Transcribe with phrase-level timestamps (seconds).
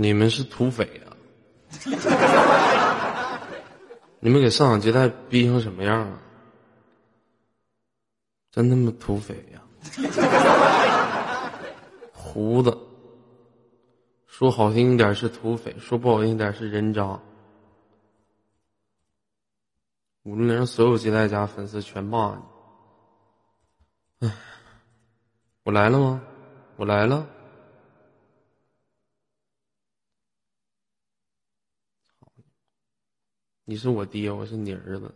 [0.00, 1.12] 你们是土匪呀！
[4.18, 6.18] 你们给上海接待逼成什么样啊？
[8.50, 9.60] 真他妈土匪呀！
[12.14, 12.78] 胡子，
[14.26, 17.20] 说好听一点是土匪，说不好听一点是人渣。
[20.22, 22.42] 五六零所有接待家粉丝全骂
[24.18, 24.26] 你。
[24.26, 24.32] 哎，
[25.62, 26.22] 我来了吗？
[26.76, 27.26] 我来了。
[33.70, 35.14] 你是我爹，我是你儿子，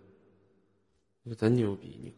[1.25, 1.99] 你可真牛逼！
[2.01, 2.15] 你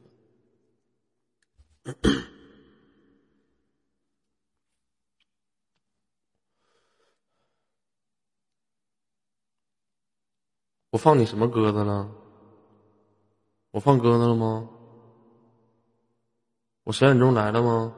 [10.91, 12.15] 我放你什么鸽子了？
[13.71, 14.69] 我放鸽子了吗？
[16.85, 17.97] 我十点钟来了吗？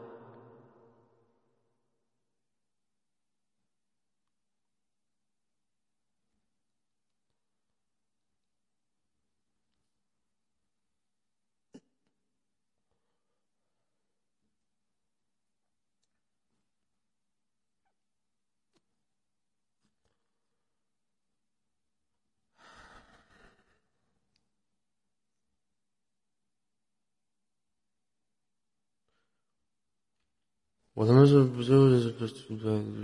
[30.98, 32.34] 我他妈是不就是这这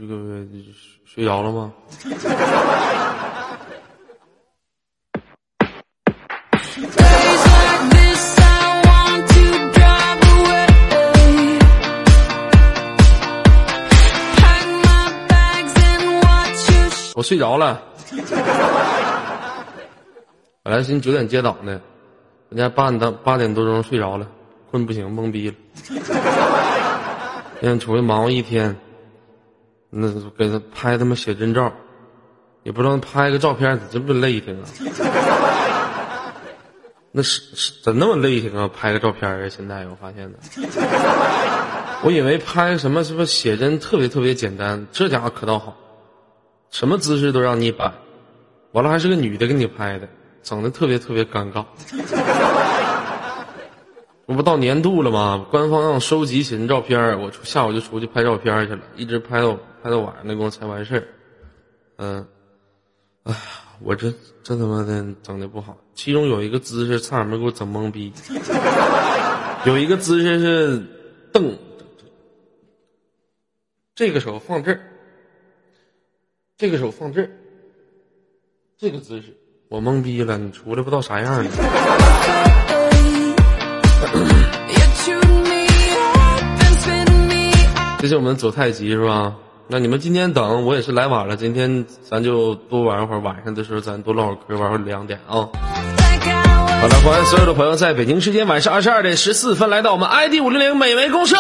[0.01, 0.45] 这个
[1.05, 1.73] 睡着了吗？
[17.15, 17.81] 我睡着了。
[20.65, 21.81] 本来寻思九点接档的，
[22.49, 24.27] 人家八点到八点多钟睡着了，
[24.69, 25.55] 困不行，懵逼了。
[27.65, 28.77] 今天出去忙活一天，
[29.89, 31.73] 那给他拍他妈写真照，
[32.63, 34.69] 也不知道拍个照片咋这么累挺啊？
[37.11, 38.69] 那是是怎那么累挺啊？
[38.69, 39.49] 拍个照片啊？
[39.49, 40.39] 现在我发现的，
[42.03, 45.75] 我以为拍什么什么写真特别特别简单，这家伙可倒好，
[46.71, 47.91] 什么姿势都让你摆，
[48.73, 50.07] 完了还是个女的给你拍的，
[50.43, 51.65] 整的特别特别尴尬。
[54.27, 55.47] 我不到年度了吗？
[55.51, 61.07] 官方让收集写真照片，我下午就出去拍照片去了，一直拍到拍到晚上，那功夫才完事儿。
[61.97, 62.27] 嗯，
[63.25, 63.39] 哎呀，
[63.81, 64.11] 我这
[64.43, 65.77] 这他妈的整的不好。
[65.95, 68.13] 其中有一个姿势差点没给我整懵逼，
[69.67, 70.83] 有一个姿势是
[71.31, 71.57] 瞪，
[73.95, 74.81] 这个手放这儿，
[76.57, 77.31] 这个手放这儿，
[78.79, 79.37] 这个姿势
[79.69, 81.51] 我懵逼了，你出来不知道啥样呢。
[88.01, 89.33] 这是我们走太极是吧？
[89.67, 95.49] 那你们今天等我也是来晚了，今天咱就多玩会儿，晚上的时候咱多唠会儿嗑，玩会儿两点啊。
[96.81, 101.37] 好了，欢迎所有的朋友在北京时间晚上二十二点十四分来到我们 ID 五零零美眉公社。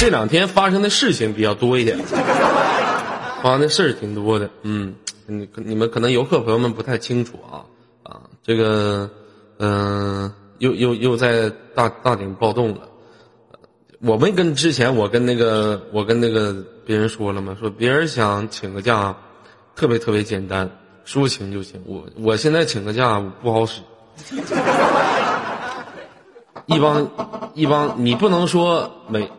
[0.00, 1.98] 这两天发生的事情比较多一点，
[3.42, 4.94] 发的事儿挺多的，嗯。
[5.30, 7.60] 你你们可能游客朋友们不太清楚啊
[8.02, 9.10] 啊，这个
[9.58, 12.88] 嗯，又又又在大大顶暴动了。
[14.00, 17.54] 我没跟之前我跟那个我跟那个别人说了吗？
[17.60, 19.14] 说别人想请个假，
[19.76, 20.70] 特别特别简单，
[21.04, 21.78] 说请就请。
[21.84, 23.82] 我我现在请个假不好使，
[26.64, 29.30] 一帮一帮，你不能说每，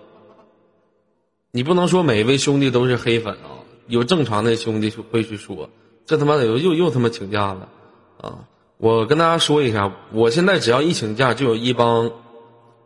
[1.49, 3.57] 你不能说每一位兄弟都是黑粉啊。
[3.89, 5.69] 有正常的兄弟会去说，
[6.05, 7.67] 这他妈的又又又他妈请假了，
[8.21, 8.33] 啊！
[8.77, 12.09] 我跟大家说一下，我现在只要一请假，就有一帮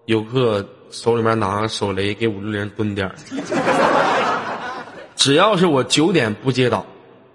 [0.05, 3.11] 游客手里面拿手雷给五六零蹲点
[5.15, 6.85] 只要是我九点不接档，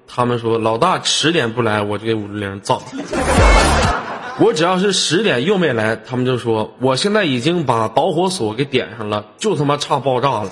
[0.06, 2.83] 他们说老大十点不来，我就给五六零造。
[4.41, 10.50] 我只要是十点又没来，他们就说我现在已经把导火索给点上了，就他妈差爆炸了。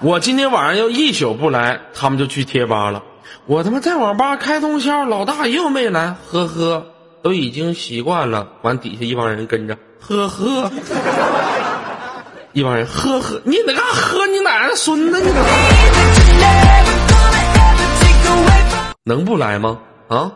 [0.00, 3.02] 我今天晚上要一宿不来，他们就去贴吧了。
[3.46, 6.84] 我他妈在网吧开通宵，老大又没来，呵呵，
[7.22, 8.46] 都已经习惯了。
[8.60, 10.70] 完底下一帮人跟着，呵呵，
[12.52, 15.30] 一帮人呵呵，你那干喝你奶奶孙子你！
[19.04, 19.78] 能不来吗？
[20.08, 20.32] 啊，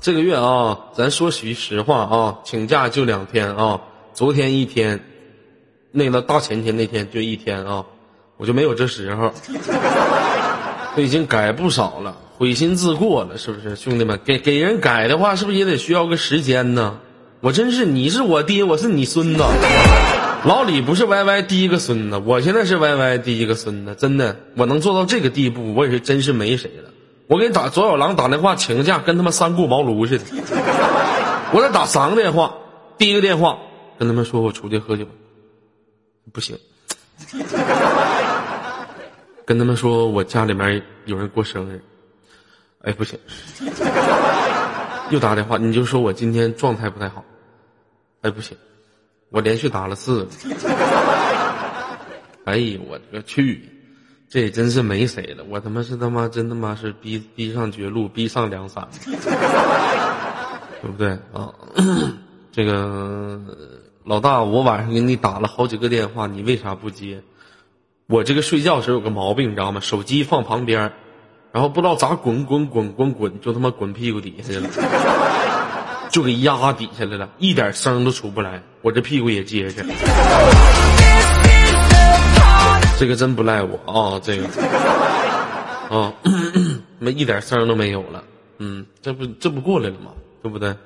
[0.00, 3.80] 这个月啊，咱说句实话啊，请假就两天啊，
[4.14, 5.04] 昨天一天，
[5.90, 7.84] 那个大前天那天就一天啊。
[8.36, 9.32] 我就没有这时候，
[10.96, 14.18] 都已经改不少了，悔心自过了，是不是，兄弟们？
[14.24, 16.98] 给给人改的话，是不是也得需要个时间呢？
[17.40, 19.44] 我真是你是我爹，我是你孙子。
[20.44, 26.90] 老李不是 Y Y 第一个孙子，我现在是 Y Y 第一个孙子，真的，我能做到这个地步，我也是真是没谁了。
[27.26, 30.24] 我给打左小狼打电话请假，跟他妈三顾茅庐似的。
[31.52, 32.56] 我得打三个电话，
[32.98, 33.58] 第一个电话
[33.98, 35.06] 跟他们说我出去喝酒，
[36.32, 36.58] 不行。
[39.44, 41.80] 跟他们说我家里面有人过生日，
[42.82, 43.18] 哎不行。
[45.10, 47.24] 又打电话，你就说我今天状态不太好，
[48.22, 48.56] 哎不行，
[49.28, 50.30] 我连续打了四个。
[52.44, 53.68] 哎呦我个去，
[54.28, 58.86] 这也真是没谁了，我他妈是他妈真他妈是逼逼上绝路，逼上梁山，
[60.80, 61.52] 对不对啊？
[62.50, 63.38] 这个
[64.04, 67.22] 老大，我晚上给你打了好几个电话，你为啥不接？
[68.06, 69.80] 我这个睡觉时候有个毛病，你知道吗？
[69.80, 70.92] 手机放旁边，
[71.52, 74.68] 然后不知道咋滚滚滚滚滚，就他妈滚屁股底下去了，
[76.12, 79.82] 就给压底下来了，一点声都出不来，我这屁股也结实。
[82.98, 84.46] 这个真不赖我啊，这个
[85.88, 86.12] 啊，
[87.00, 88.22] 没一点声都没有了，
[88.58, 90.10] 嗯，这不这不过来了吗？
[90.42, 90.76] 对不对？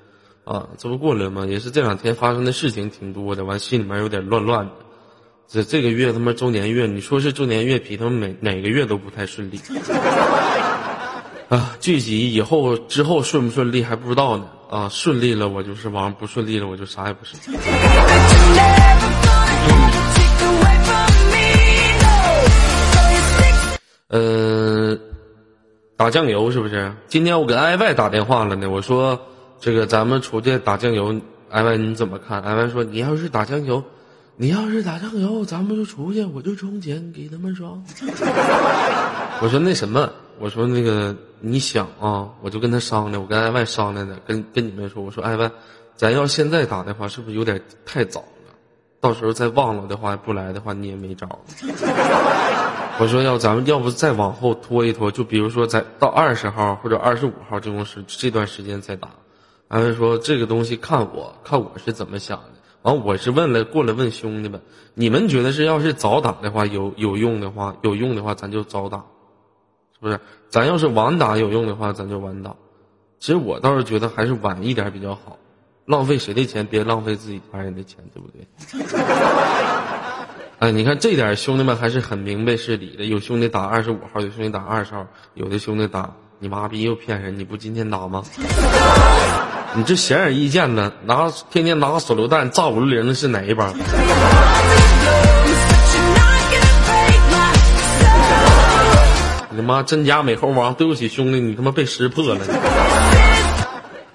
[0.49, 1.45] 啊，这不过来吗？
[1.45, 4.73] 也是这两天发生的事情挺多的，完心里面有点乱乱的。
[5.47, 9.61] 这这个月他妈周年月，你说是周年月，比他们每哪个月都不太顺利。
[11.51, 14.47] 啊，聚集以后之后顺不顺利还不知道呢。
[14.71, 17.37] 啊，顺利了我就是王，不顺利了我就啥也不是。
[24.09, 24.99] 嗯，
[25.99, 26.91] 打酱油是不是？
[27.07, 29.21] 今天我给艾 Y 打电话了呢，我说
[29.61, 31.21] 这个咱们出去打酱油，
[31.51, 32.41] 艾 Y 你怎么看？
[32.43, 33.83] 艾 Y 说你要是打酱油。
[34.41, 37.85] 你要是打酱油，咱们就出去，我就充钱给他们装。
[39.43, 40.09] 我说那什么，
[40.39, 45.51] 我说那个你想啊，我就跟他商量，我跟艾外商量的，跟跟你们说，我说艾外，
[45.97, 48.55] 咱要现在打的话，是不是有点太早了？
[49.01, 51.29] 到时候再忘了的话，不来的话，你也没招。
[53.01, 59.09] 我说要咱们要不再往后拖一拖，就比如说在到二十号或者二十五号这种时这段时间再打。
[59.69, 62.53] 安慰说这个东西看我看我是怎么想的。
[62.83, 64.63] 完，我是问了过来问兄弟们，
[64.95, 70.19] 你们觉得是要是早打的话有有用的话，有用的话咱就早打，是不是？
[70.49, 72.55] 咱要是晚打有用的话，咱就晚打。
[73.19, 75.37] 其实我倒是觉得还是晚一点比较好，
[75.85, 78.47] 浪费谁的钱，别浪费自己家人的钱，对不对？
[80.61, 83.05] 哎，你看这点兄弟们还是很明白事理的。
[83.05, 88.23] 有兄弟打二十五号，有兄弟打二十号，有的兄弟打你妈逼又骗人，你不今天打吗？
[89.77, 93.73] 你这显而易见的，拿天天拿个手榴弹炸五六零的是哪一帮？
[99.51, 100.73] 你妈真假美猴王！
[100.75, 102.41] 对不起兄弟，你他妈被识破了。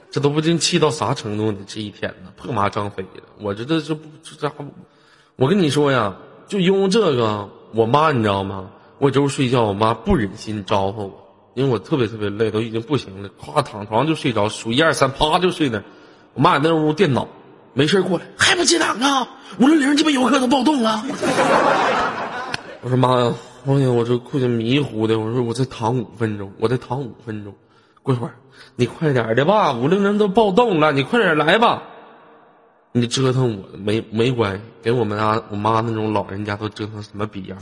[0.09, 1.59] 这都不定气到啥程度呢？
[1.67, 3.21] 这一天呢，破马张飞的。
[3.39, 4.65] 我这这这不这家伙，
[5.35, 6.15] 我跟你说呀，
[6.47, 8.65] 就因为这个，我妈你知道吗？
[8.99, 11.22] 我就是睡觉，我妈不忍心招呼我。
[11.53, 15.81] 因为我特别特别累，都已经不行了，咵躺床上就睡着，数一二三，啪就睡那。
[16.33, 17.27] 我妈在那屋电脑，
[17.73, 19.27] 没事过来，还不接档啊？
[19.59, 21.03] 五六零鸡巴游客都暴动了。
[22.81, 23.33] 我说妈呀，
[23.67, 27.53] 哎呀，我这困得迷糊的，我说我再躺五分钟，我再躺五分钟，
[28.01, 28.33] 过一会儿
[28.75, 31.83] 你快点的吧，五六零都暴动了，你快点来吧。
[32.95, 37.57] 你折腾我没没关系，给我们家我妈那种老人家都折腾什么逼样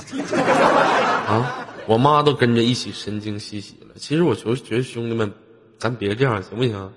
[1.26, 1.68] 啊？
[1.92, 3.96] 我妈都跟着一起神经兮兮了。
[3.98, 5.30] 其实我就觉得兄弟们，
[5.78, 6.94] 咱别这样行不行？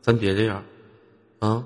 [0.00, 0.62] 咱别这样，
[1.40, 1.64] 啊！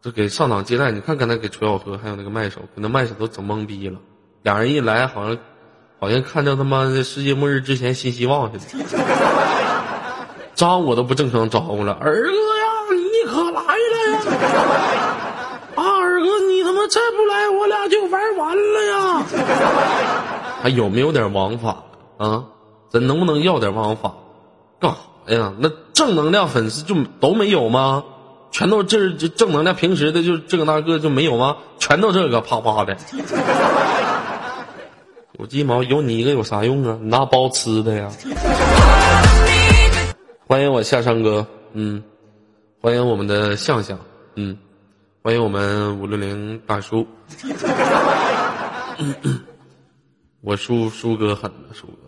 [0.00, 3.98] 这给上档接待，你看刚才给楚小河还有那个麦手，给那麦手都整懵逼了。
[4.42, 5.36] 俩人一来，好像
[5.98, 8.84] 好像看着他妈的世界末日之前新希望似的。
[10.54, 14.20] 招我都不正常招呼了，二哥呀，你可来了呀！
[15.74, 19.26] 啊，二哥，你他妈再不来，我俩就玩完了呀！
[20.62, 21.82] 还有没有点王法？
[22.16, 22.44] 啊，
[22.88, 24.14] 咱能不能要点王法？
[24.80, 24.94] 干
[25.26, 25.52] 啥呀？
[25.58, 28.04] 那正能量粉丝就都没有吗？
[28.50, 31.56] 全都这这正能量，平时的就这个那个就没有吗？
[31.78, 32.96] 全都这个啪啪的。
[35.38, 35.82] 有鸡毛？
[35.82, 36.98] 有你一个有啥用啊？
[37.02, 38.10] 拿包吃的呀？
[40.46, 42.02] 欢迎我夏山哥，嗯，
[42.80, 43.98] 欢迎我们的向向，
[44.36, 44.56] 嗯，
[45.22, 47.06] 欢迎我们五六零大叔。
[50.40, 52.05] 我叔叔哥狠呢，叔哥。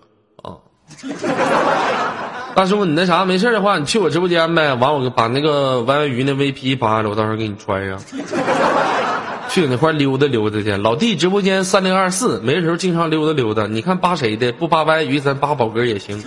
[2.55, 4.75] 大叔，你那啥没事的话，你去我直播间呗。
[4.75, 8.01] 完，我把那个歪歪鱼那 VP 扒下来，我到时候给你穿上。
[9.49, 10.71] 去那块溜达溜达去。
[10.77, 13.67] 老弟直播间三零二四，没时候经常溜达溜达。
[13.67, 14.53] 你看扒谁的？
[14.53, 16.21] 不扒歪鱼，咱扒宝哥也行。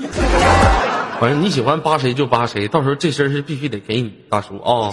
[1.19, 4.91] 反正你喜欢扒谁就扒谁，到时候这身是必须得给你，大叔啊。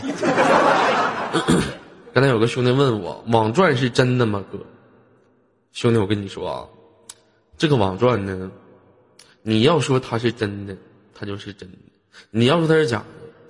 [2.13, 4.43] 刚才有个兄弟问我，网赚是真的吗？
[4.53, 4.59] 哥，
[5.73, 6.65] 兄弟，我跟你说啊，
[7.57, 8.51] 这个网赚呢，
[9.43, 10.77] 你要说他是真的，
[11.15, 11.79] 他就是真的；
[12.31, 13.05] 你要说他是假的，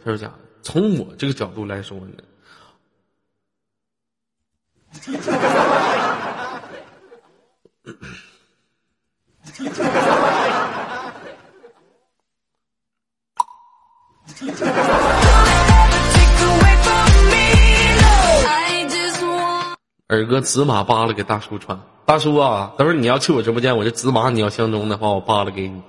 [0.04, 0.34] 他是假的。
[0.62, 2.14] 从我这个角度来说呢。
[20.10, 21.78] 二哥紫马扒了给大叔穿，
[22.08, 25.82] 大叔啊，等会儿你要去我直播间，我这紫马你要相中的话，我扒了给你。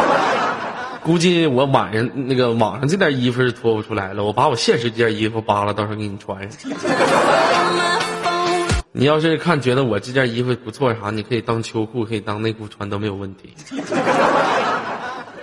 [1.04, 6.72] 估计我晚上那个网上这件衣服是脱不出来了，我把我现实这件衣服扒了，到时候给你穿上。
[8.92, 13.74] 你要是看觉得我这件衣服不错啥，你可以当秋裤，可以当内裤穿都没有问题， 是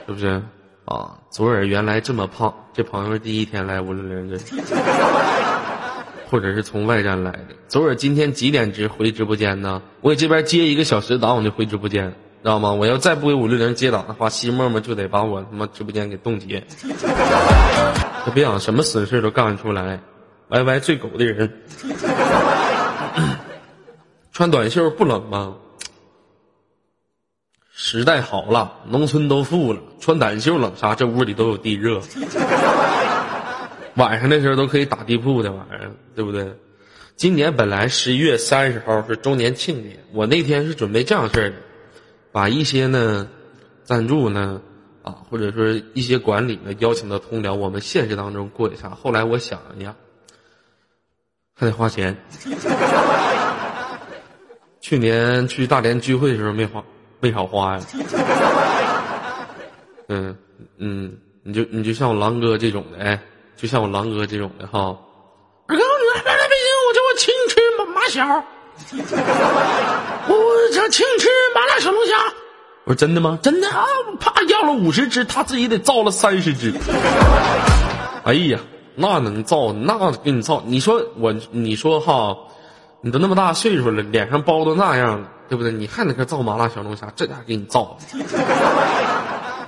[0.07, 0.41] 不是？
[0.85, 4.35] 啊，左耳原来这么胖，这朋友第一天来五六零这，
[6.31, 7.47] 或者是从外站来的。
[7.67, 9.81] 昨儿今天几点直回直播间呢？
[9.99, 12.07] 我给这边接一个小时档，我就回直播间，
[12.41, 12.71] 知道吗？
[12.71, 16.63] 我要再不给五六零接档的话，西沫沫就得把我他妈直播间给冻结。
[18.23, 19.99] 他别想什么损事都干得出来
[20.47, 21.51] ，Y Y 最狗的人。
[24.31, 25.55] 穿短袖不冷吗？
[27.73, 30.95] 时代好了，农村都富了，穿短袖冷啥？
[30.95, 31.99] 这屋里都有地热，
[33.95, 36.53] 晚上的时候都可以打地铺的玩意儿，对不对？
[37.15, 41.55] 今年本来十一月三十号是周年庆典，我那天是准备这样事儿的，
[42.31, 43.27] 把一些呢
[43.83, 44.61] 赞助呢
[45.03, 48.89] 啊，或者说一些管理呢邀请到通辽，我们现实当中过一下。
[48.89, 49.95] 后来我想了一下，
[51.53, 52.17] 还得花钱。
[54.79, 56.83] 去年去大连聚会的时候没花
[57.19, 57.85] 没少花呀，
[60.07, 60.35] 嗯
[60.77, 63.21] 嗯，你就你就像我狼哥这种的，哎，
[63.55, 64.97] 就像我狼哥这种的哈。
[65.67, 68.25] 二哥，你来来北京，我叫我请你吃麻麻小，
[70.27, 70.33] 我
[70.73, 72.15] 想请你吃麻辣小龙虾。
[72.85, 73.37] 我说真的吗？
[73.41, 73.85] 真的啊！
[74.19, 76.73] 啪要了五十只，他自己得造了三十只。
[78.23, 78.59] 哎呀，
[78.95, 79.71] 那能造？
[79.71, 80.63] 那给你造？
[80.65, 82.35] 你说我，你说哈。
[83.03, 85.71] 你都那么大岁数了，脸上包都那样了，对不对？
[85.71, 87.97] 你还那个造麻辣小龙虾，这家给你造，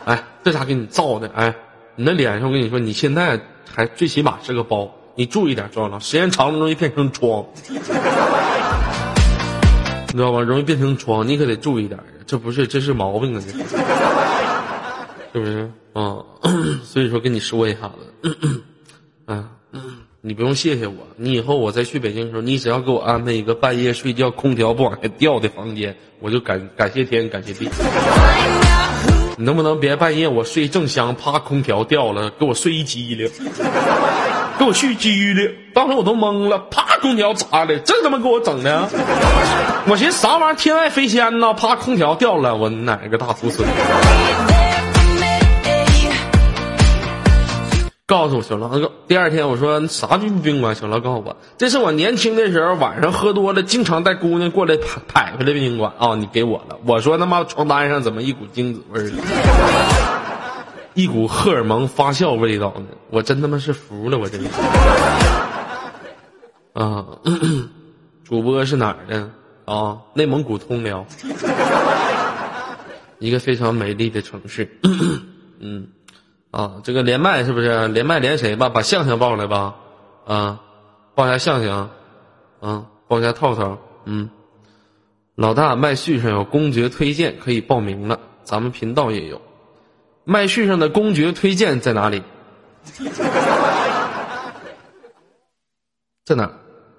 [0.06, 1.56] 哎，这家给你造的，哎，
[1.96, 3.40] 你那脸上我跟你说，你现在
[3.72, 7.78] 还最起码是个包，你注意点装了，时间长了容易变成疮， 你
[10.14, 10.42] 知道吧？
[10.42, 13.58] 容易变成疮，你可得注意点，这不是这是毛病啊，这是，
[15.40, 16.18] 不是啊？
[16.84, 18.38] 所以说跟你说一下子，
[19.28, 19.50] 嗯。
[20.26, 27.68] 你不用谢谢我，你以后我再去北京的时候，你只要给我安排一个半夜睡觉空调不往下掉的房间，我就感感谢天感谢地。
[29.36, 33.28] 你能不能别半夜我睡正香，啪空调掉了，给我睡一激灵，
[34.60, 37.78] 给我续激灵，当时我都懵了，啪空调砸的？
[37.80, 38.88] 这他妈给我整的？
[39.88, 40.56] 我寻思啥玩意儿？
[40.56, 41.52] 天外飞仙呢？
[41.56, 43.64] 啪空调掉了，我哪个大厨师？
[48.06, 50.76] 告诉我小狼哥，第二天我说啥去宾馆？
[50.76, 56.14] 小狼告诉我，这是我年轻的时候晚上喝多了，经常带姑娘过来拍拍回来宾馆啊！
[56.16, 56.78] 你给我了。
[56.86, 59.10] 我说他妈床单上怎么一股精子味儿？
[60.96, 62.88] 一股荷尔蒙发酵味道呢？
[63.10, 64.50] 我真他妈是服了，我真是。
[66.74, 67.06] 啊，
[68.26, 69.30] 主播是哪儿的？
[69.64, 71.06] 啊，内蒙古通辽，
[73.20, 74.78] 一个非常美丽的城市。
[75.62, 75.88] 嗯。
[76.54, 78.70] 啊，这个连麦是不是连麦连谁吧？
[78.70, 79.74] 把向向报来吧，
[80.28, 80.62] 啊，
[81.16, 81.90] 报一下向向，
[82.60, 84.30] 啊，报一下套套，嗯，
[85.34, 89.42] 老大麦序上有公爵推荐可以报名了，咱们频道也有，
[90.26, 92.22] 麦序上的公爵推荐在哪里？
[96.24, 96.52] 在哪？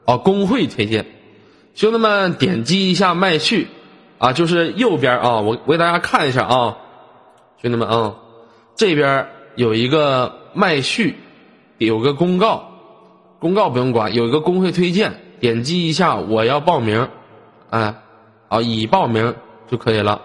[0.05, 1.07] 哦，工会推荐，
[1.77, 3.69] 兄弟们点击一下麦序，
[4.19, 6.77] 啊，就是右边啊，我我给大家看一下啊，
[7.63, 8.17] 兄弟们啊，
[8.75, 9.29] 这边。
[9.57, 11.17] 有一个麦序，
[11.79, 12.69] 有个公告，
[13.39, 17.09] 公告不用管，有一个工会推荐，点击一下我要报名，
[17.71, 17.95] 哎，
[18.49, 19.35] 啊已报名
[19.71, 20.23] 就可以了，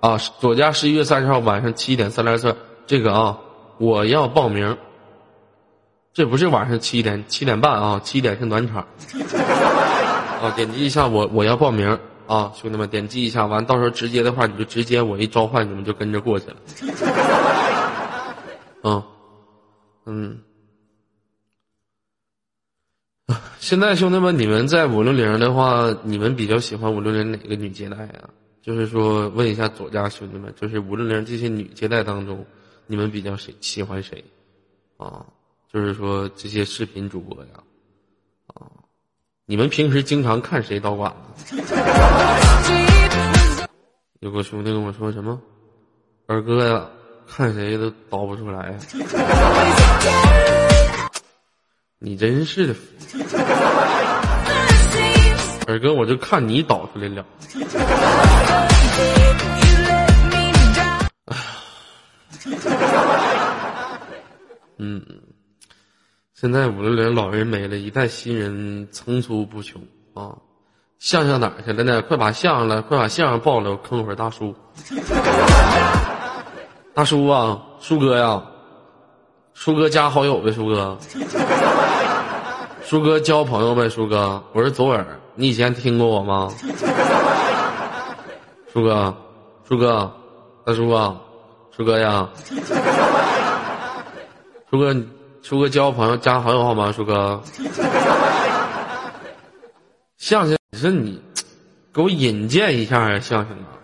[0.00, 2.56] 啊左家十一月三十号晚上七点三来次，
[2.86, 3.38] 这个啊
[3.78, 4.76] 我要报名，
[6.12, 8.86] 这不是晚上七点七点半啊七点是暖场，
[10.42, 11.98] 啊点击一下我我要报名。
[12.26, 16.56] 啊兄弟们点击一下完到时候直接的话你就直接我一召唤你们就跟着过去了。
[18.86, 19.02] 嗯，
[20.04, 20.38] 嗯，
[23.58, 28.30] 现在兄弟们，你们在五六零的话，你们比较喜欢五六零哪个女接待啊？
[28.62, 32.46] 就是说，问一下左家兄弟们，就是五六零这些女接待当中，
[32.86, 34.24] 你们比较谁喜欢谁？
[34.98, 35.26] 啊，
[35.72, 37.50] 就是说这些视频主播呀，
[38.54, 38.70] 啊，
[39.46, 41.56] 你们平时经常看谁导管子？
[44.20, 45.42] 有个兄弟跟我说什么，
[46.26, 46.88] 二哥呀，
[47.28, 48.74] 看谁都倒不出来。
[51.98, 52.74] 你真是的，
[55.66, 57.24] 二哥，我就看你倒出来了。
[64.78, 65.02] 嗯，
[66.34, 69.82] 现在五六零老人没了，一代新人层出不穷
[70.14, 70.36] 啊！
[70.98, 72.02] 相声哪去了呢？
[72.02, 74.54] 快把相声了，快把相声报了，我坑会儿大叔。
[76.96, 78.42] 大叔啊，叔哥呀，
[79.52, 80.96] 叔哥加好友呗，叔哥。
[82.82, 84.42] 叔哥交朋友呗，叔哥。
[84.54, 86.50] 我是左耳，你以前听过我吗？
[88.72, 89.14] 叔哥，
[89.68, 90.10] 叔哥，
[90.64, 91.14] 大叔啊，
[91.76, 92.26] 叔哥呀。
[94.70, 94.96] 叔哥，
[95.42, 96.90] 叔哥交个朋友加好友好吗？
[96.92, 97.38] 叔哥，
[100.16, 101.20] 相声，你说你
[101.92, 103.76] 给我引荐一下呀，相声啊！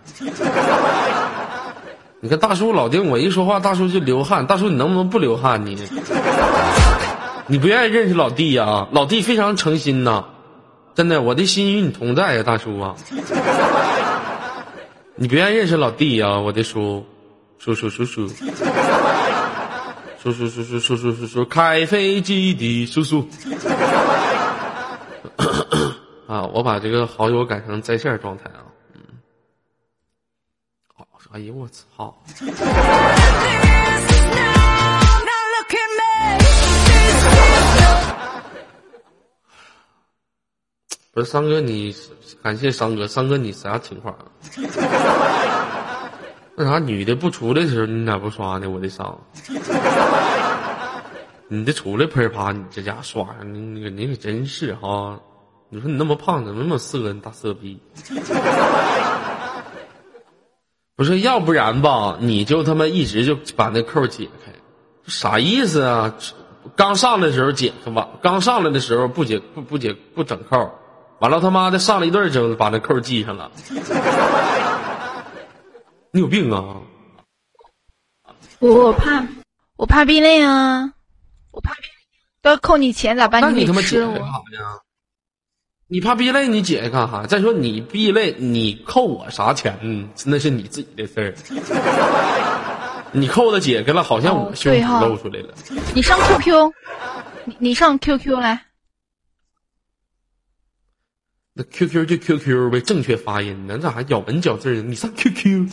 [2.25, 4.47] 你看大叔老盯，我一说话，大叔就流汗。
[4.47, 5.67] 大叔，你能不能不流汗？
[5.67, 5.77] 你，
[7.49, 8.87] 你不愿意认识老弟呀？
[8.93, 10.27] 老弟非常诚心呐，
[10.95, 12.95] 真的，我的心与你同在呀，大叔啊！
[15.17, 17.05] 你不愿意认识老弟呀，我的叔，
[17.59, 18.29] 叔叔叔叔。
[20.23, 23.29] 叔叔叔叔叔叔叔叔，开飞机的叔叔。
[26.31, 28.71] 啊，我把这个好友改成在线状态啊。
[31.33, 32.15] 哎呦我操！
[41.15, 41.95] 不是三哥，你
[42.43, 44.15] 感谢三哥，三哥你啥情况？
[46.55, 48.69] 那啥，女的不出来的时候，你咋不刷呢？
[48.69, 49.19] 我的伤，
[51.49, 55.19] 你这出来喷啪，你这家刷上，你你可你可真是哈！
[55.71, 57.11] 你说你那么胖，怎么那么色？
[57.13, 57.81] 你大色逼！
[60.97, 64.53] 不是，要不然吧，你就他妈一直就把那扣解开，
[65.07, 66.15] 啥意思啊？
[66.77, 70.71] 刚上来的时候解开吧，刚上来的时候不解不不解不整扣，
[71.19, 73.51] 完了他妈的上了一顿就，把那扣系上了。
[76.13, 76.77] 你有病啊！
[78.61, 79.27] 我怕，
[79.77, 80.93] 我怕避雷啊！
[81.51, 81.75] 我怕
[82.43, 83.41] 都要扣你钱咋办？
[83.41, 84.79] 那你他妈解开干啥呢？
[85.93, 87.27] 你怕避雷，你解开干啥？
[87.27, 89.79] 再说你避雷，你扣我啥钱？
[89.83, 91.35] 嗯那是你自己的事儿。
[93.13, 95.53] 你扣的解开了，好像我胸脯露出来了。
[95.95, 96.73] 你上 QQ，
[97.45, 98.65] 你你上 QQ 来。
[101.53, 103.77] 那 QQ 就 QQ 呗，正确发音呢？
[103.77, 104.85] 咋还咬文嚼字呢？
[104.89, 105.69] 你上 QQ，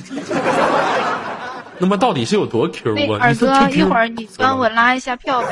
[1.79, 3.19] 那么到底是有多 Q 啊？
[3.21, 5.47] 二哥，一会儿你帮我拉一下票呗。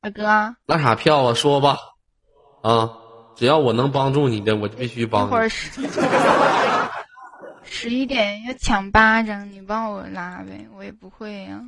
[0.00, 0.22] 二哥，
[0.66, 1.34] 拉啥票啊？
[1.34, 1.76] 说吧，
[2.62, 2.90] 啊，
[3.36, 5.26] 只要我能帮助你的，我就必须帮。
[5.26, 5.70] 一会儿十
[7.62, 11.60] 十一点要抢巴掌，你帮我拉呗，我也不会呀。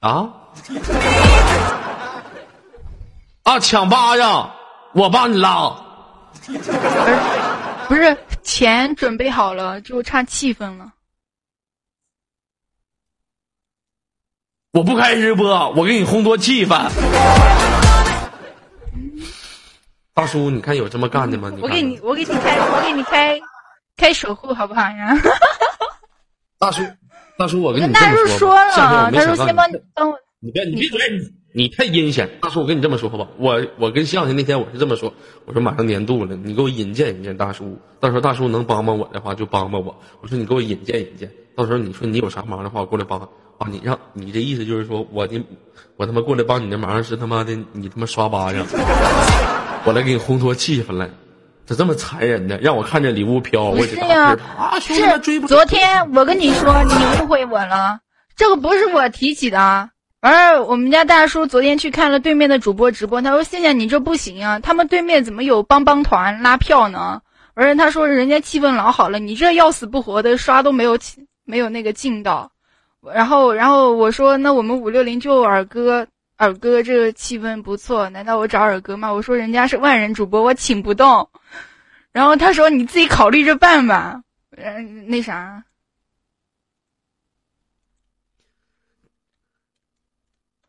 [0.00, 0.32] 啊！
[3.44, 3.60] 啊！
[3.60, 4.52] 抢巴掌，
[4.94, 5.76] 我帮你拉。
[7.86, 10.92] 不是钱准备好了，就差气氛了。
[14.72, 16.88] 我不开直播，我给你烘托气氛。
[20.14, 21.52] 大叔，你看有这么干的吗？
[21.60, 23.38] 我给你，我给你开，我给你开，
[23.98, 25.14] 开守护好不好呀？
[26.58, 26.82] 大叔。
[27.36, 31.00] 大叔，我跟你这么说吧，大叔先帮你帮我，你别你闭嘴，
[31.54, 32.38] 你太阴险。
[32.40, 35.12] 大叔，我跟你这么说吧，我我跟相声那天我是这么说，
[35.44, 40.00] 我说马上年度了，你给我引荐引荐大叔，到时候大叔能帮帮我的话就帮帮我。
[40.22, 43.20] 我说你给我引荐引荐，到时候你说你有啥忙的话，我过来帮
[43.62, 43.68] 啊。
[43.70, 45.42] 你让你的意思就是说我的
[45.96, 48.66] 我他妈过来帮你的忙是他妈的你他妈刷巴掌，
[49.84, 51.08] 我来给你烘托气氛来。
[51.64, 52.58] 咋这么残忍呢？
[52.60, 54.36] 让我看着礼物飘，我是呀，
[54.80, 58.00] 是昨天我跟你说你误会我了，
[58.34, 59.90] 这个不是我提起的。
[60.22, 67.20] 完了，我们家大叔昨天去看了对面的主播直播，他说：“现在你这不行啊，他们对面怎么有帮帮团拉票呢？”
[67.54, 70.98] 完了，他说：“人家气氛老好了，你这要死不活的刷都没有
[71.44, 72.50] 没有那个劲道。”
[73.02, 76.06] 然后，然后我说：“那我们五六零就耳哥，
[76.38, 81.28] 耳哥这个气氛不错，难道我找耳哥吗？”我说：“人家是万人主播，我请不动。”
[82.12, 84.22] 然后他说：“你自己考虑着办吧。”
[84.56, 85.64] 嗯，那啥，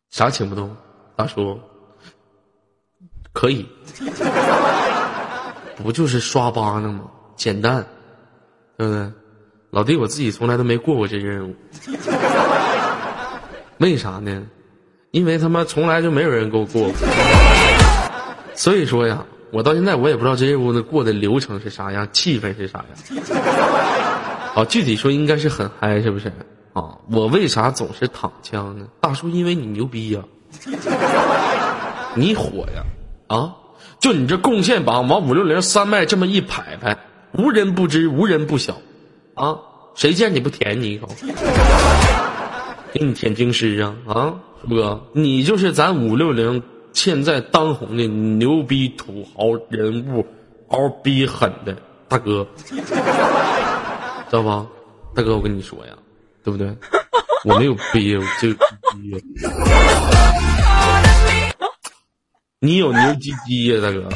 [0.10, 0.76] 啥请不动？
[1.16, 1.60] 大叔，
[3.34, 3.68] 可以，
[5.78, 7.12] 不就是刷巴呢吗？
[7.36, 7.86] 简单，
[8.78, 9.12] 对不对？
[9.74, 11.56] 老弟，我自己从来都没过过这任务。
[13.80, 14.44] 为啥呢？
[15.10, 16.92] 因为他妈从来就没有人给我过。
[18.54, 22.88] 所以说呀，我到现在我也不知道这屋子过的流程是啥样，气氛是啥样。
[24.54, 26.32] 好，具体说应该是很嗨，是不是？
[26.74, 28.86] 啊，我为啥总是躺枪呢？
[29.02, 30.22] 大叔，因为你牛逼呀，
[32.14, 32.84] 你火呀，
[33.26, 33.56] 啊，
[34.00, 36.96] 就你这贡献榜往五六零三麦这么一排排，
[37.32, 38.78] 无人不知，无人不晓，
[39.36, 39.58] 啊，
[39.96, 41.08] 谁见你不舔你一口？
[42.94, 44.34] 给你舔京师啊，啊，
[44.70, 46.62] 哥，你就是咱五六零
[46.94, 50.26] 现在当红的牛逼土豪人物，
[50.68, 51.76] 嗷逼狠的
[52.08, 52.76] 大哥，知
[54.32, 54.68] 道吧？
[55.16, 55.94] 大哥，我跟你说呀。
[56.46, 56.68] 对不对？
[57.46, 58.58] 我没有逼，我就逼。
[62.60, 64.10] 你有牛鸡鸡呀，大哥？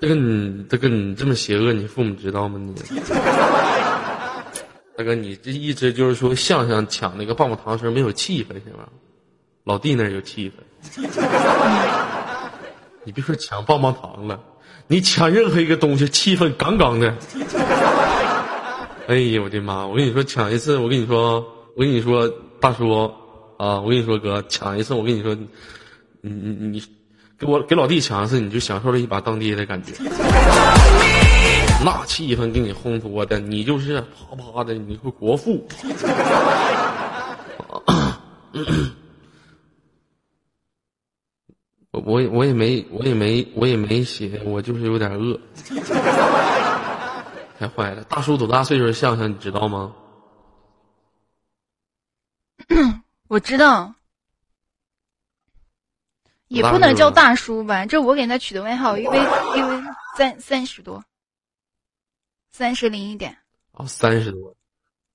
[0.00, 2.58] 这个你，这个你这么邪恶，你父母知道吗？
[2.58, 2.74] 你，
[4.96, 8.88] 大哥，你这一直就是说，向向抢那个棒棒糖时候没有气氛是吧？
[9.64, 10.54] 老弟那有气氛。
[13.04, 14.40] 你别说抢棒棒糖了，
[14.86, 17.14] 你抢任何一个东西，气氛杠杠的。
[19.08, 19.86] 哎呀，我的妈！
[19.86, 21.40] 我跟你说，抢一次，我跟你说，
[21.74, 22.28] 我跟你说，
[22.60, 22.90] 大叔
[23.56, 25.34] 啊，我跟你说，哥，抢一次，我跟你说，
[26.20, 26.82] 你你你，
[27.38, 29.92] 给我给老弟抢一次，你就享受了一把当爹的感觉，
[31.84, 35.66] 那气氛给你烘托的，你就是啪啪的，你个国父。
[41.90, 45.38] 我我我也没我也没我也没写，我就是有点饿。
[47.58, 48.04] 太坏了！
[48.04, 48.92] 大叔多大岁数？
[48.92, 49.92] 像像你知道吗？
[53.28, 53.94] 我知道，
[56.48, 57.86] 也不能叫大叔吧？
[57.86, 59.18] 这我给他取的外号，因为
[59.56, 59.82] 因为
[60.16, 61.02] 三三十多，
[62.50, 63.36] 三十零一点。
[63.72, 64.54] 哦，三十多，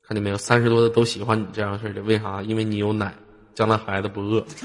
[0.07, 0.37] 看见没有？
[0.37, 2.41] 三十多的都喜欢你这样式的，为啥？
[2.43, 3.13] 因为你有奶，
[3.53, 4.45] 将来孩子不饿，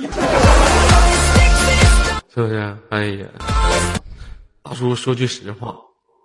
[2.32, 2.76] 是不是？
[2.90, 3.26] 哎呀，
[4.62, 5.74] 大叔说句实话。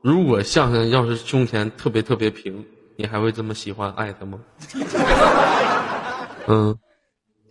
[0.04, 2.64] 如果相声要是胸前特别特别平，
[2.98, 4.38] 你还会这么喜欢爱他吗？
[6.48, 6.78] 嗯，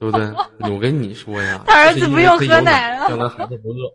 [0.03, 0.29] 对不对？
[0.69, 3.95] 我跟你说呀，他儿子不用喝奶了，将来孩子不饿，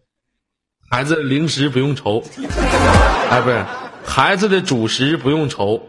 [0.89, 2.23] 孩子零食不用愁，
[3.29, 3.61] 哎，不是，
[4.05, 5.81] 孩子的主食不用愁，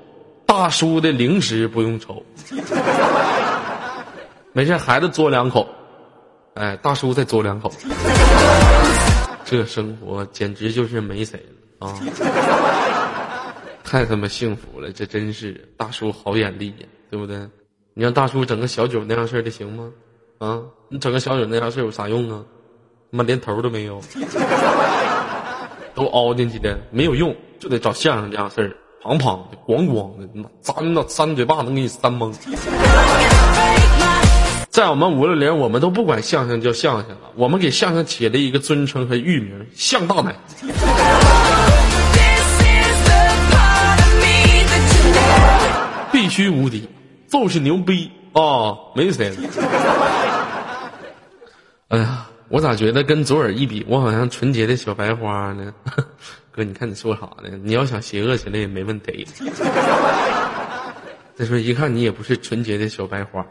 [0.45, 2.21] 大叔的零食不用愁，
[4.53, 5.69] 没事，孩子嘬两口，
[6.55, 7.73] 哎，大叔再嘬两口，
[9.45, 11.39] 这生活简直就是没谁
[11.79, 11.87] 了。
[11.87, 11.95] 啊，
[13.85, 14.91] 太他妈幸福了！
[14.91, 17.39] 这真是大叔好眼力呀，对不对？
[17.95, 19.89] 你让大叔整个小九那样事儿的行吗？
[20.39, 22.41] 啊，你整个小九那样事儿有啥用啊？
[23.11, 24.01] 他妈连头都没有，
[25.95, 28.71] 都凹进去的，没有用，就得找相声这样事儿，
[29.03, 32.33] 胖胖的，光光的，妈张那三嘴巴能给你扇懵。
[34.71, 40.37] 在我们五六零，我们都不管相声叫相声了，我们给相声起了一个尊称和域名——相大奶。
[46.13, 46.89] 必须无敌，
[47.29, 48.93] 就是牛逼哦！
[48.95, 49.37] 没谁了。
[51.89, 55.73] 哎呀，我咋觉得跟左耳一比，我好像纯洁的小白花呢？
[56.53, 57.57] 哥，你看你说啥呢？
[57.63, 59.27] 你要想邪恶起来也没问题。
[61.35, 63.47] 再说一看你也不是纯洁的小白花。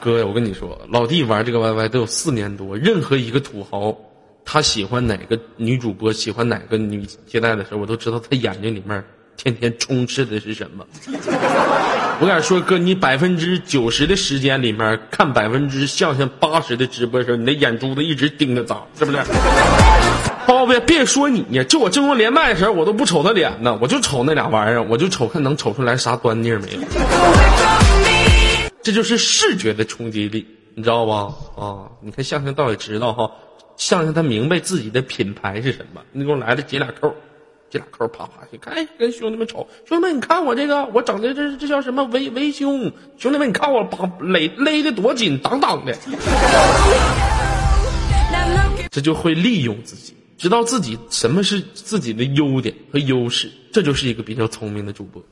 [0.00, 3.96] 哥呀，我跟你说，老弟玩这个 YY 都有四年多，任何一个土豪，
[4.44, 9.02] 他喜欢哪个女主播，喜欢哪个女接待的时候，我都知道他眼睛里面。
[9.36, 10.86] 天天充斥的是什么？
[12.20, 19.18] 我敢说，哥，你百分之九十的时间里面看百分之相声八十的直播时候，你的眼珠子一直盯着咋，是不是？
[20.46, 26.80] 包别别说你呀，就我正宗连麦的时候，我都不瞅他脸呢，我就瞅那俩玩意儿，我就瞅看能瞅出来啥端倪没有。
[28.82, 31.34] 这就是视觉的冲击力，你知道吧？
[31.56, 33.30] 啊，你看相声到底知道哈，
[33.76, 36.02] 相声他明白自己的品牌是什么。
[36.12, 37.14] 你给我来了解俩扣。
[37.72, 42.92] 这俩扣啪啪去，看，跟兄弟们瞅，兄弟们，你看我这个，我整的这这叫什么围围胸？
[43.16, 45.96] 兄弟们，你看我绑勒勒的多紧，当当的。
[48.90, 55.22] 这就会利用自己，知道自己什么是自己的优点和优势，这就是一个比较聪明的主播，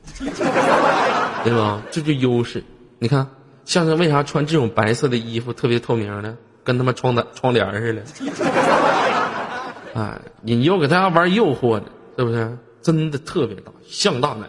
[1.43, 1.79] 对吧？
[1.91, 2.63] 这就优势。
[2.97, 3.27] 你看，
[3.65, 6.35] 像他为啥穿这种白色的衣服特别透明呢？
[6.63, 8.01] 跟他妈窗单窗帘似的。
[9.93, 11.85] 哎，你又给大家玩诱惑呢。
[12.17, 13.71] 是不是真的特别大？
[13.87, 14.47] 像大奶，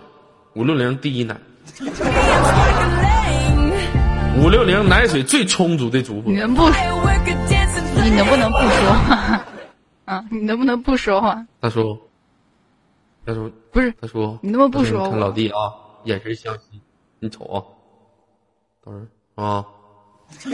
[0.55, 1.37] 五六零第一奶，
[4.43, 6.33] 五六零奶水最充足的主播。
[6.33, 6.63] 你能不？
[8.05, 9.45] 你能不能不说话？
[10.07, 11.47] 啊，你能不能不说话？
[11.61, 11.97] 大叔，
[13.25, 15.09] 大叔，不是大叔，你能不能不说？
[15.11, 15.73] 看老弟啊，
[16.05, 16.81] 眼神相惜，
[17.21, 17.63] 你瞅啊，
[18.85, 19.07] 等会儿
[19.47, 19.65] 啊，
[20.39, 20.51] 是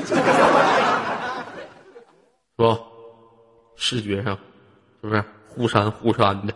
[2.57, 2.79] 吧？
[3.77, 4.37] 视觉上
[5.01, 5.25] 是不是
[5.59, 6.55] 忽闪忽闪的？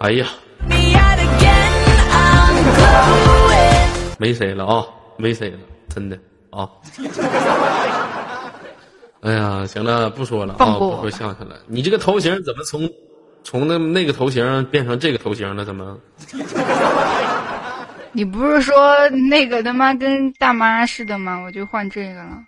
[0.00, 0.26] 哎呀，
[4.18, 4.84] 没谁了啊，
[5.16, 6.18] 没谁了，真的
[6.50, 6.68] 啊。
[9.20, 11.54] 哎呀，行了，不说了啊，不说相声了。
[11.68, 12.90] 你这个头型怎么从
[13.44, 15.64] 从那那个头型变成这个头型了？
[15.64, 15.96] 怎么？
[18.10, 21.40] 你不是说那个他妈跟大妈似的吗？
[21.44, 22.42] 我就换这个了。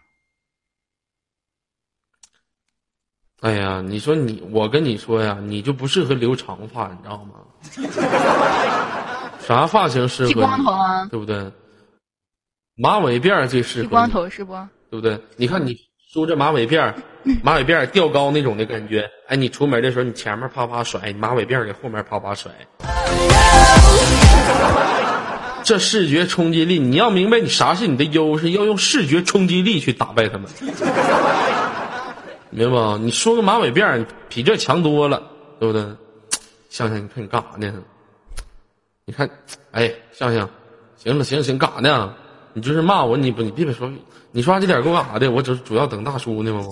[3.40, 7.35] 哎呀，你说你，我跟你说呀，你就不适合留长发，你知道吗？
[9.46, 10.29] 啥发型适合？
[10.29, 11.51] 剃光头啊，对不对？
[12.77, 13.83] 马尾辫最适合。
[13.85, 14.55] 剃光头是不？
[14.90, 15.20] 对不对？
[15.37, 15.77] 你看你
[16.12, 16.92] 梳着马尾辫，
[17.42, 19.09] 马尾辫吊高那种的感觉。
[19.29, 22.51] 哎，你出门的时候，你前面啪啪甩，马尾辫给后面啪啪甩。
[25.62, 30.48] 这视觉冲击力，你要明白，你啥是你的优势，要用视觉冲击力去打败他们。
[32.50, 32.98] 明白不？
[32.98, 35.22] 你说个马尾辫，比这强多了，
[35.58, 35.84] 对不对？
[36.70, 37.82] 想想，你看你干啥呢？
[39.04, 39.28] 你看，
[39.72, 40.48] 哎，想想，
[40.96, 42.14] 行了，行行，干啥呢？
[42.52, 43.90] 你就是骂我，你不，你别别说，
[44.32, 45.30] 你刷这点给我干啥的？
[45.30, 46.64] 我只主要等大叔呢嘛。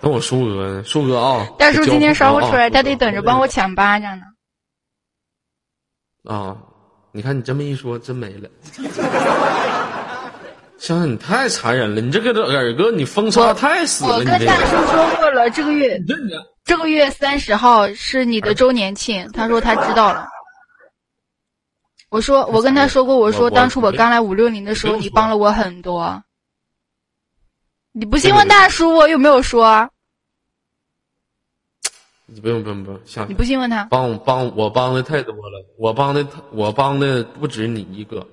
[0.00, 1.46] 等我叔哥呢，叔哥啊！
[1.58, 4.24] 大叔今天刷不出来，他得等着帮我抢巴掌呢。
[6.24, 6.56] 啊，
[7.12, 8.48] 你看你这么一说，真没了。
[10.86, 12.00] 香香，你太残忍了！
[12.00, 14.18] 你这个耳哥，你封杀太死了！
[14.18, 16.00] 我跟大叔说过了，这个月
[16.64, 20.28] 这个月三十号是你的周年庆，他说他知道了。
[22.08, 26.22] 我说我跟他说过，我说当初我刚来五六零的时候，你帮了我很多。
[27.90, 29.90] 你不信问大叔，我有没有说？
[32.26, 33.84] 你不用不用不用，下你不信问他。
[33.86, 38.24] 帮帮我帮的太多了，我帮的我帮的不止你一个，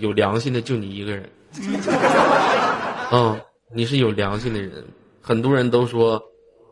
[0.00, 1.30] 有良心的就你一个人。
[3.12, 3.40] 嗯，
[3.74, 4.84] 你是有良心的人。
[5.20, 6.22] 很多人都说，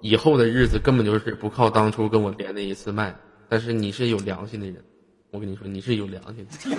[0.01, 3.15] 以后的日子根本就是不靠当初跟我连的一次麦。
[3.49, 4.83] 但是你是有良心的人，
[5.31, 6.53] 我跟你说，你是有良心的。
[6.59, 6.71] 知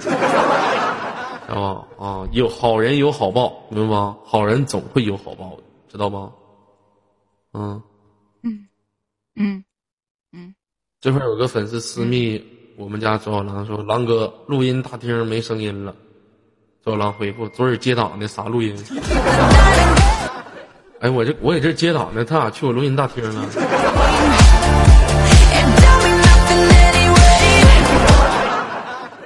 [1.54, 2.06] 道吧？
[2.06, 4.18] 啊，有好人有好报，明白吗？
[4.24, 6.34] 好人总会有好报的，知道吗？
[7.54, 7.82] 嗯，
[8.44, 8.68] 嗯，
[9.36, 9.64] 嗯，
[10.34, 10.54] 嗯。
[11.00, 12.44] 这块有个粉丝私密
[12.76, 15.96] 我们家周小狼说：“狼哥，录音大厅没声音了。”
[16.88, 18.74] 小狼回复：“昨儿接档的啥录音？”
[21.02, 23.46] 哎，我这我在这接档呢，他咋去我录音大厅了？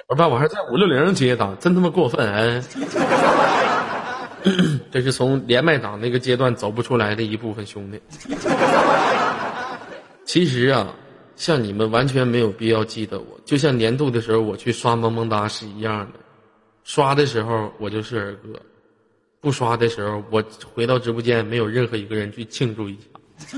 [0.08, 2.28] 我爸，我还在五六零接档，真他妈过分！
[2.34, 2.60] 哎，
[4.92, 8.02] 这是从连麦档那个阶段走不出来的一部分兄弟。
[10.26, 10.88] 其实啊，
[11.36, 16.20] 像你们完全没有必要记得我，就像年度的时候我去刷萌萌哒是一样的。
[16.94, 18.62] 刷的时候我就是儿哥，
[19.40, 23.04] 不刷的时候我回到直播间没有任何一个人去庆祝一下。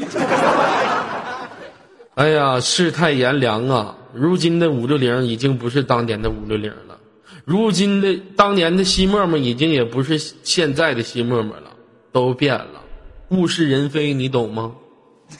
[2.13, 3.97] 哎呀，世态炎凉啊！
[4.13, 6.99] 如今的五六零已经不是当年的五六零了，
[7.43, 11.75] 如今的当年的西沫沫已经也不是现在的西沫沫了，
[12.11, 12.83] 都变了，
[13.29, 14.75] 物是人非，你懂吗？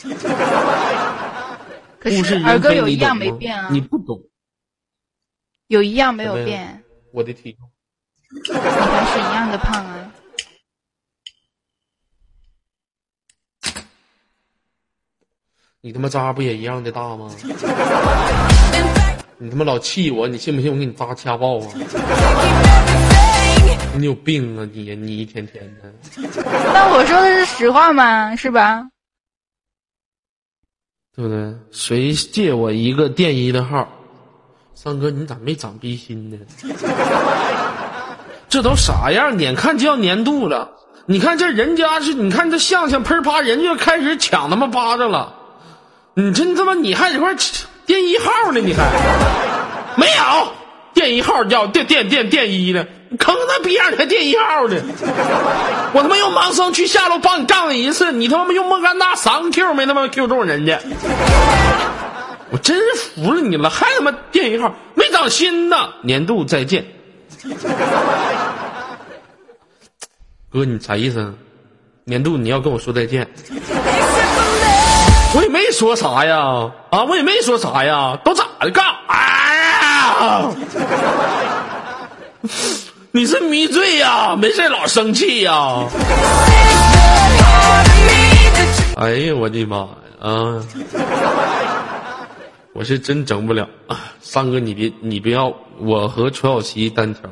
[1.99, 4.19] 可是二哥有一样没变啊，你不懂，
[5.67, 7.69] 有一样没有变，我的体重。
[8.33, 10.11] 你还是一样的胖啊！
[15.81, 17.29] 你他妈渣不也一样的大吗？
[19.37, 21.67] 你他妈老气我，你信不信我给你扎掐爆啊？
[23.95, 24.95] 你有病啊你！
[24.95, 25.93] 你一天天的。
[26.73, 28.35] 那我说的是实话吗？
[28.35, 28.89] 是吧？
[31.15, 31.53] 对不对？
[31.71, 33.87] 谁借我一个电一的号？
[34.73, 36.39] 三哥，你咋没长逼心呢？
[38.53, 39.39] 这都啥样？
[39.39, 40.69] 眼看就要年度了，
[41.07, 45.33] 你看这人家是，你看这相相喷啪，人家开始抢他妈巴掌了。
[46.13, 47.35] 你真他妈，你还这块
[47.87, 48.59] 电一号呢？
[48.59, 48.83] 你还
[49.95, 50.51] 没有
[50.93, 52.85] 电一号叫电电电电一呢？
[53.17, 54.79] 坑他逼样，你还电一号呢？
[55.93, 60.79] 我他妈用盲僧去下路帮你干了一次，你他妈用莫甘娜三个 Q 没他妈 Q 中人家。
[62.51, 65.89] 我真服了你了，还他妈电一号没长心呢？
[66.03, 66.85] 年度再见。
[70.51, 71.33] 哥，你啥意思？
[72.05, 73.27] 年度你要跟我说再见？
[75.35, 76.37] 我也没说啥呀，
[76.91, 78.69] 啊，我也没说啥呀，都咋的？
[78.71, 80.51] 干啥呀？
[83.11, 84.35] 你是迷醉呀？
[84.35, 85.85] 没事老生气呀？
[88.97, 89.87] 哎呀，我的妈呀！
[90.21, 90.61] 啊！
[92.73, 93.69] 我是真整不了。
[94.19, 97.29] 三哥，你别你不要，我和楚小琪单挑。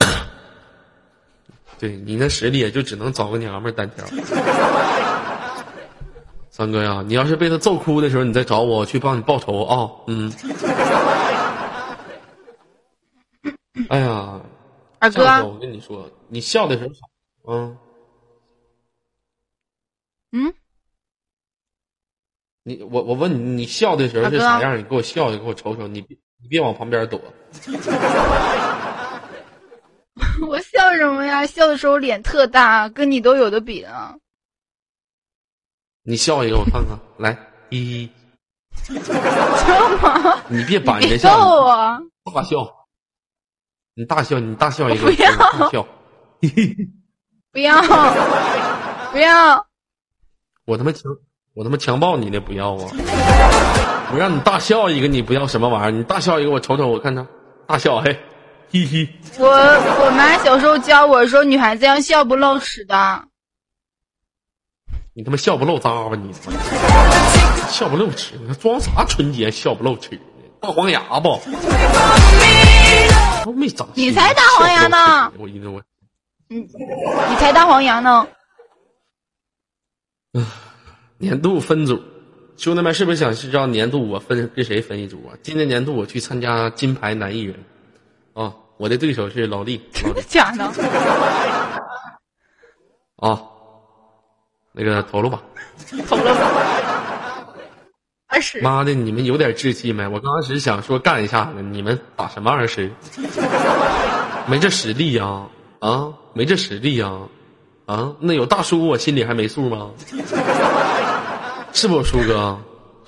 [1.78, 4.04] 对你那实力也就只能找个娘们单挑。
[6.50, 9.90] 三哥呀，你要是被他揍哭的时候，你再找我，我去帮你报仇啊！
[10.08, 10.32] 嗯。
[13.88, 14.40] 哎呀，
[14.98, 16.90] 二哥，我跟你说，你笑的时
[17.44, 17.78] 候，嗯。
[20.32, 20.52] 嗯。
[22.68, 24.76] 你我我问你，你笑的时候是啥样？
[24.78, 25.88] 你给我笑你，给我瞅瞅。
[25.88, 27.18] 你别你别往旁边躲。
[30.46, 31.46] 我笑什么呀？
[31.46, 34.14] 笑的时候脸特大，跟你都有的比啊。
[36.02, 36.98] 你笑一个，我看看。
[37.16, 37.38] 来，
[37.70, 38.10] 一。
[40.48, 41.38] 你别板着笑。
[41.38, 42.02] 我。
[42.34, 42.86] 大笑。
[43.94, 45.06] 你大笑，你大笑一个。
[45.06, 45.30] 不要。
[45.70, 45.88] 笑。
[47.50, 47.80] 不要。
[49.10, 49.66] 不要。
[50.66, 51.10] 我他妈强，
[51.58, 52.88] 我他妈强暴你那不要啊！
[54.12, 55.90] 我让你大笑一个，你不要什么玩意儿？
[55.90, 57.26] 你大笑一个，我瞅瞅，我看看。
[57.66, 58.16] 大笑，嘿。
[58.70, 59.08] 嘻嘻，
[59.40, 63.24] 我我妈小时候教我说，女孩子要笑不露齿的。
[65.14, 66.32] 你他妈笑不露渣吧你？
[67.68, 69.50] 笑不露齿，你装啥纯洁？
[69.50, 70.16] 笑不露齿
[70.60, 71.40] 大黄牙不？
[73.44, 73.88] 都没长。
[73.94, 75.32] 你才大黄牙呢！
[75.36, 75.82] 我一我，
[76.50, 78.28] 嗯，你才大黄牙呢。
[81.18, 82.00] 年度分组，
[82.56, 85.34] 兄弟们是不是想知道年度我分跟谁分一组啊？
[85.42, 87.56] 今年年度我去参加金牌男艺人。
[88.34, 89.80] 啊，我的对手是老弟。
[89.92, 90.64] 真的假的？
[93.16, 93.42] 啊，
[94.72, 95.42] 那个投了吧。
[96.06, 97.54] 投了吧。
[98.28, 98.60] 二十。
[98.60, 100.06] 妈的，你们有点志气没？
[100.06, 102.92] 我刚开始想说干一下子，你们打什么二十？
[104.46, 105.48] 没这实力呀！
[105.80, 107.10] 啊，没这实力呀！
[107.86, 109.90] 啊，那有大叔，我心里还没数吗？
[111.80, 112.58] 是不，叔哥？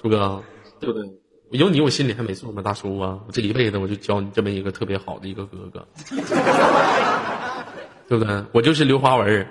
[0.01, 0.41] 叔哥，
[0.79, 1.05] 对不对？
[1.51, 2.63] 有你，我心里还没数吗？
[2.63, 5.85] 大叔啊，我这一辈子我就教你这么一个特别好的一个哥哥，
[8.07, 8.45] 对不对？
[8.53, 9.45] 我就是刘华文，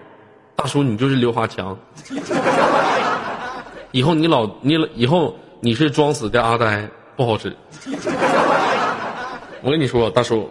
[0.56, 1.78] 大叔你就是刘华强。
[3.92, 7.54] 以后你老你以后你是装死的阿呆，不好使。
[9.62, 10.50] 我跟你说，大叔，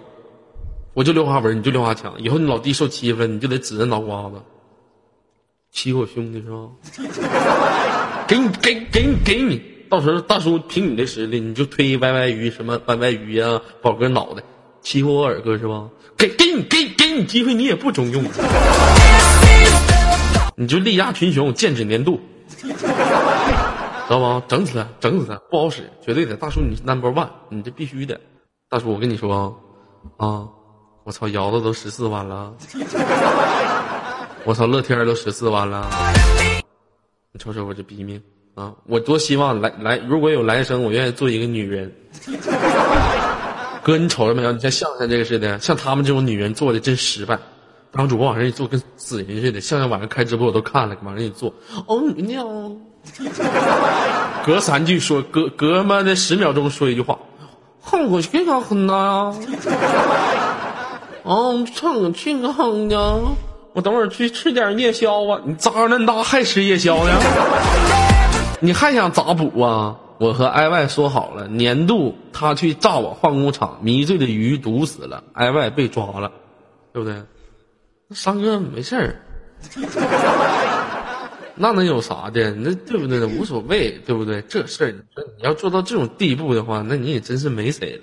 [0.93, 2.13] 我就刘华文，你就刘华强。
[2.19, 4.37] 以后你老弟受欺负了，你就得指着脑瓜子，
[5.73, 6.69] 欺负我兄弟是吧？
[8.29, 9.62] 给你，给给你，给你。
[9.88, 14.43] 到时候大叔凭你的实力，你就推歪歪鱼什么歪歪鱼啊，宝哥脑袋
[14.83, 15.88] 欺负我二哥是吧？
[16.14, 18.23] 给给你给给你机会，你也不中用，
[20.57, 22.21] 你就力压群雄，剑指年度，
[22.61, 22.69] 知
[24.11, 24.43] 道吗？
[24.47, 26.37] 整死他，整死他，不好使，绝对的。
[26.37, 28.21] 大叔你 number one，你这必须的。
[28.69, 29.59] 大叔我跟你说
[30.19, 30.47] 啊，
[31.05, 32.53] 我操，瑶子都十四万了，
[34.45, 35.88] 我操，乐天都十四万了，
[37.38, 38.20] 瞅瞅我这逼命。
[38.55, 38.74] 啊！
[38.87, 41.94] 我多希望来来，如果有来生，我愿意做一个女人。
[43.85, 44.51] 哥，你瞅着没有？
[44.51, 47.38] 你像向向这个似的，像他们这种女人做的真失败。
[47.92, 49.61] 当主播往上一坐，跟死人似的。
[49.61, 51.55] 向向晚上开直播我都看了，往上一坐，
[51.87, 52.44] 哦，娘！
[54.44, 57.16] 隔三句说，隔隔妈的十秒钟说一句话，
[57.81, 59.33] 哼，我去干哼呐！
[61.22, 63.37] 哦，唱个去个哼呢！
[63.75, 65.41] 我等会儿去吃点夜宵啊！
[65.45, 67.13] 你渣那么大还吃夜宵呢？
[68.61, 69.97] 你还想咋补啊？
[70.19, 76.33] 我和艾 Y 说好了，年度他去炸我化工厂，迷醉的鱼毒死了，艾 Y 被抓了，
[76.93, 77.23] 对不对？
[78.11, 79.15] 三哥没事儿，
[81.55, 82.51] 那能有啥的？
[82.53, 83.25] 那对不对？
[83.27, 84.43] 无所谓，对不对？
[84.49, 88.01] 这事儿，你说你要做到这种地步的话，那你也真是没谁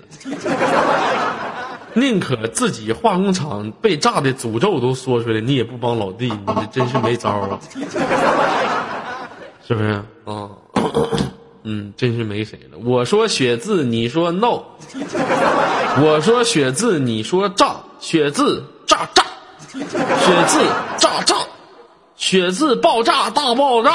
[1.96, 7.58] 宁可自己化工厂被炸的诅咒都说出来，你也不帮老弟，你真是没招啊。
[9.66, 10.50] 是不是啊？
[11.64, 12.78] 嗯，真是没谁了。
[12.84, 14.62] 我说血字，你说 no；
[16.02, 17.76] 我说血字，你说炸。
[17.98, 19.24] 血字炸炸，
[19.72, 19.80] 血
[20.46, 20.60] 字
[20.98, 21.34] 炸炸，
[22.14, 23.90] 血字爆炸大爆炸。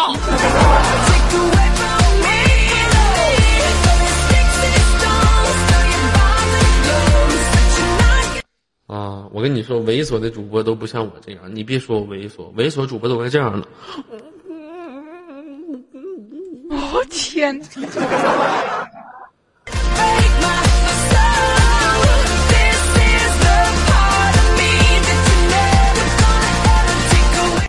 [8.91, 9.25] 啊！
[9.31, 11.43] 我跟你说，猥琐的主播都不像我这样。
[11.55, 13.65] 你别说我猥琐，猥琐主播都该这样了。
[16.69, 17.57] 我 天！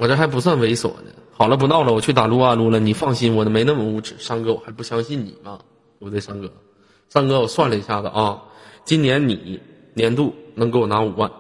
[0.01, 1.13] 我这还不算猥琐呢。
[1.31, 2.81] 好了，不闹了，我去打撸啊撸了。
[2.81, 4.17] 你放心，我都没那么无耻。
[4.19, 5.61] 三哥，我还不相信你吗？
[6.01, 6.53] 对不对，三哥？
[7.09, 8.43] 三哥，我算了一下子啊，
[8.85, 9.61] 今年你
[9.95, 11.31] 年度能给我拿五万，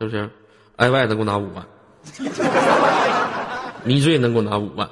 [0.00, 0.28] 是不是
[0.76, 1.66] ？i y 能给我拿五万，
[3.84, 4.88] 迷醉能给我拿五万，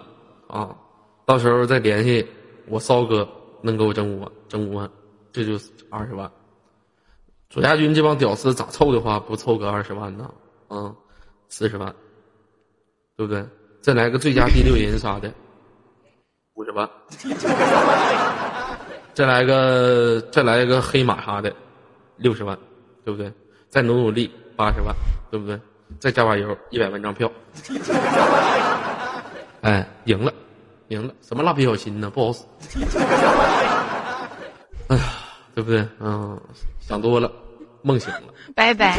[0.47, 0.75] 啊。
[1.27, 2.27] 到时候再联系
[2.67, 3.27] 我骚哥，
[3.62, 4.89] 能给我整五万，整五万，
[5.33, 5.53] 这就
[5.91, 6.31] 二十万。
[7.49, 10.31] 左家军这帮屌丝咋凑的话，不凑个二十万呢？
[10.69, 10.95] 啊，
[11.49, 11.95] 四十万，
[13.17, 13.45] 对不对？
[13.81, 15.33] 再来个最佳第六人啥的，
[16.55, 16.89] 五十万。
[19.15, 21.55] 再来个，再来个黑马啥的，
[22.17, 22.59] 六十万，
[23.05, 23.33] 对不对？
[23.75, 24.95] 再努努力，八十万，
[25.33, 25.59] 对不对？
[25.99, 27.29] 再加把油，一百万张票。
[29.62, 30.33] 哎，赢了，
[30.91, 31.12] 赢了！
[31.20, 32.09] 什么蜡笔小新呢？
[32.09, 32.45] 不好使。
[34.87, 35.03] 哎呀，
[35.57, 35.85] 对不对？
[35.99, 36.41] 嗯，
[36.79, 37.29] 想多了，
[37.83, 38.22] 梦醒了。
[38.55, 38.97] 拜拜。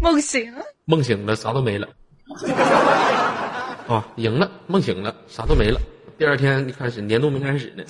[0.00, 0.64] 梦醒了。
[0.86, 1.86] 梦醒了，啥都没了。
[3.88, 5.78] 啊，赢了，梦醒了，啥都没了。
[6.16, 7.84] 第二天开始，年度没开始呢。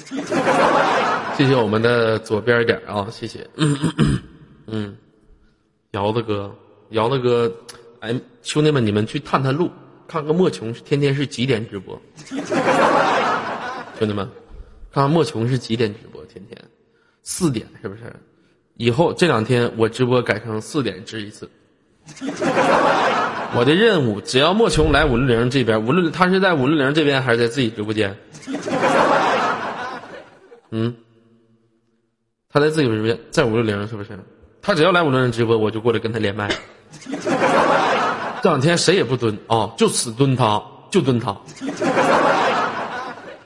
[1.36, 3.48] 谢谢我们的左边点啊，谢谢。
[3.54, 3.78] 嗯，
[4.66, 4.96] 嗯
[5.92, 6.54] 姚子哥，
[6.90, 7.52] 姚子哥，
[8.00, 9.70] 哎，兄弟们，你们去探探路，
[10.06, 12.00] 看看莫琼天天是几点直播？
[13.98, 14.28] 兄弟们，
[14.92, 16.22] 看看莫琼是几点直播？
[16.26, 16.58] 天天
[17.22, 18.14] 四点是不是？
[18.76, 21.48] 以后这两天我直播改成四点直一次。
[23.56, 28.14] 我的任务，只要莫琼来五六零这边，无论他是在五六零这边还是在自己直播间，
[30.70, 30.94] 嗯，
[32.50, 34.10] 他在自己直播间，在五六零是不是？
[34.66, 36.50] 他只要来五六零直播，我就过来跟他连麦。
[38.42, 40.60] 这两天谁也不蹲啊，就死蹲他，
[40.90, 41.30] 就蹲他。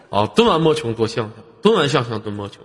[0.08, 2.62] 啊，蹲完莫琼多向向，蹲完向向蹲莫琼，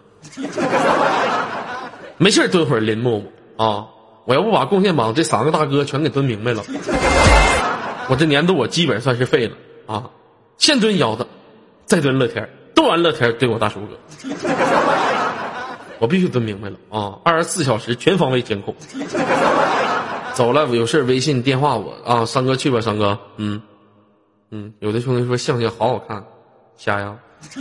[2.16, 3.88] 没事蹲会儿林默默啊。
[4.24, 6.64] 我要不把贡献榜这三个大哥全给蹲明白了，
[8.08, 10.10] 我这年度我基本算是废了啊！
[10.58, 11.28] 先蹲腰子，
[11.86, 13.98] 再蹲乐天，蹲完乐天蹲我大叔哥，
[16.00, 17.20] 我必须蹲明白了啊！
[17.24, 18.76] 二十四小时全方位监控。
[20.34, 23.62] 走了，有事微信电话我啊，三哥去吧，三哥，嗯
[24.52, 26.24] 嗯，有的兄弟说相相好好看，
[26.78, 27.16] 瞎呀，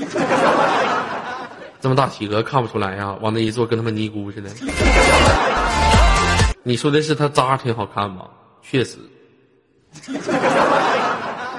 [1.80, 4.50] 这么大体格看不出来呀，往那一坐跟他妈尼姑似的。
[6.64, 8.28] 你说的是他渣挺好看吗？
[8.62, 8.98] 确实。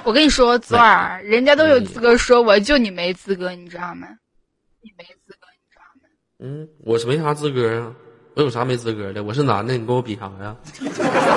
[0.04, 4.08] 我跟你说，昨儿，人家都有资格说我，就你没资格，你知道吗？
[4.82, 5.25] 你没资？
[6.46, 7.92] 嗯，我是没啥资格啊，
[8.36, 9.24] 我有啥没资格的？
[9.24, 10.56] 我是男的，你跟我比啥呀？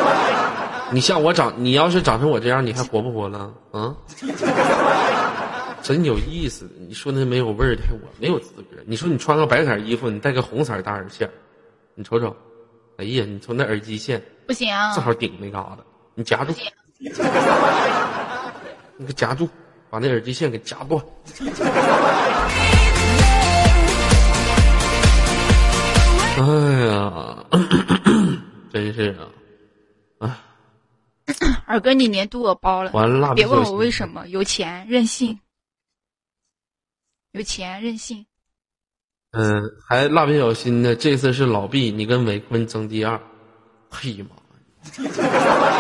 [0.92, 3.50] 你像我长，你要是长成我这样，你还活不活了？
[3.72, 3.96] 啊？
[5.82, 8.76] 真有意思，你说那没有味儿的，我没有资格。
[8.84, 11.26] 你说你穿个白色衣服，你戴个红色大耳线，
[11.94, 12.36] 你瞅瞅。
[12.98, 15.78] 哎呀，你瞅那耳机线不行，正好顶那嘎达，
[16.14, 16.52] 你夹住，
[18.98, 19.48] 你给夹住，
[19.88, 21.02] 把那耳机线给夹断。
[26.39, 26.45] 哎
[26.86, 27.45] 呀，
[28.72, 29.16] 真是
[30.18, 30.39] 啊，啊！
[31.66, 35.41] 二哥，你年度我包了，完了，别问我为什么，有钱任性，
[37.32, 38.24] 有钱任性。
[39.32, 40.95] 嗯，还蜡笔小新呢。
[40.95, 43.20] 这次是老毕，你跟伟坤争第二。
[43.91, 44.36] 嘿妈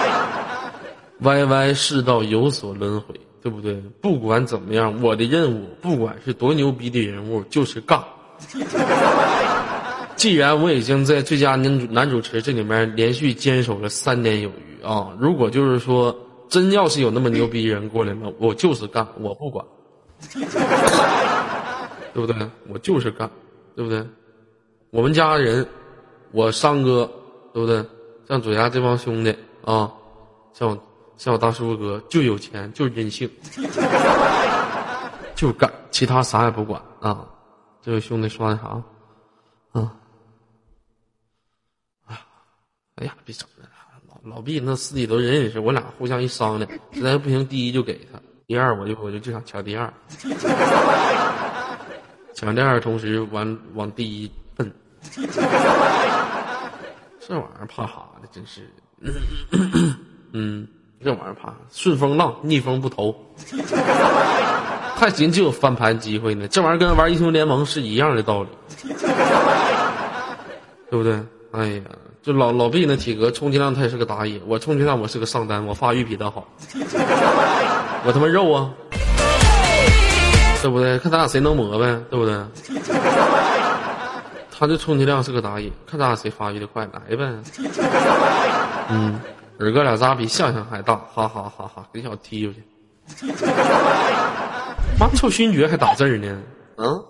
[0.06, 0.72] 呀
[1.20, 3.74] ！Y Y 世道有所轮回，对不对？
[4.02, 8.02] 不管怎么样，我的任务，不管是多牛逼的人物，就是尬。
[10.18, 16.14] 既然我已经在最佳男主男主持这里面连续坚守了三年有余啊，如果就是说
[16.48, 19.64] 真要是有那么牛逼人过来了，我就是干，我不管。
[22.12, 22.34] 对不对？
[22.66, 23.30] 我就是干，
[23.76, 24.04] 对不对？
[24.90, 25.64] 我们家人，
[26.32, 27.08] 我三哥，
[27.54, 27.84] 对不对？
[28.28, 29.30] 像左家这帮兄弟
[29.64, 29.88] 啊，
[30.52, 30.76] 像我
[31.16, 33.30] 像我大叔哥，就有钱，就任性，
[35.36, 37.24] 就干，其他啥也不管啊！
[37.80, 38.82] 这位兄弟说的啥？
[39.80, 39.94] 啊！
[43.00, 43.68] 哎呀，别整了！
[44.08, 49.92] 老老毕那私底都认识，我俩互相一商量，实在不行，第一就给他，第二我就我就就想抢第二。
[52.34, 54.72] 抢第二，同时往往第一奔，
[57.20, 58.28] 这玩意儿怕啥的？
[58.32, 58.68] 真是，
[60.32, 60.66] 嗯，
[61.02, 63.14] 这玩意儿怕顺风浪，逆风不投，
[64.96, 66.48] 还行就有翻盘机会呢。
[66.48, 68.48] 这玩意儿跟玩英雄联盟是一样的道理，
[70.90, 71.20] 对不对？
[71.52, 71.82] 哎呀，
[72.28, 76.46] 就老老毕那体格，充其量他也是个打野，我充其量我是个上单，我发育比他好，
[78.04, 78.70] 我他妈肉啊！
[80.60, 80.98] 对不对？
[80.98, 82.36] 看咱俩谁能磨呗，对不对？
[84.52, 87.32] 他这充其量是个打野，看咱俩谁发育的快，来呗。
[88.90, 89.18] 嗯，
[89.58, 91.82] 二哥俩渣比象象还大，哈哈哈哈！
[91.94, 92.62] 给小踢出去。
[95.00, 96.38] 妈，臭勋爵还打字呢？
[96.76, 97.02] 嗯？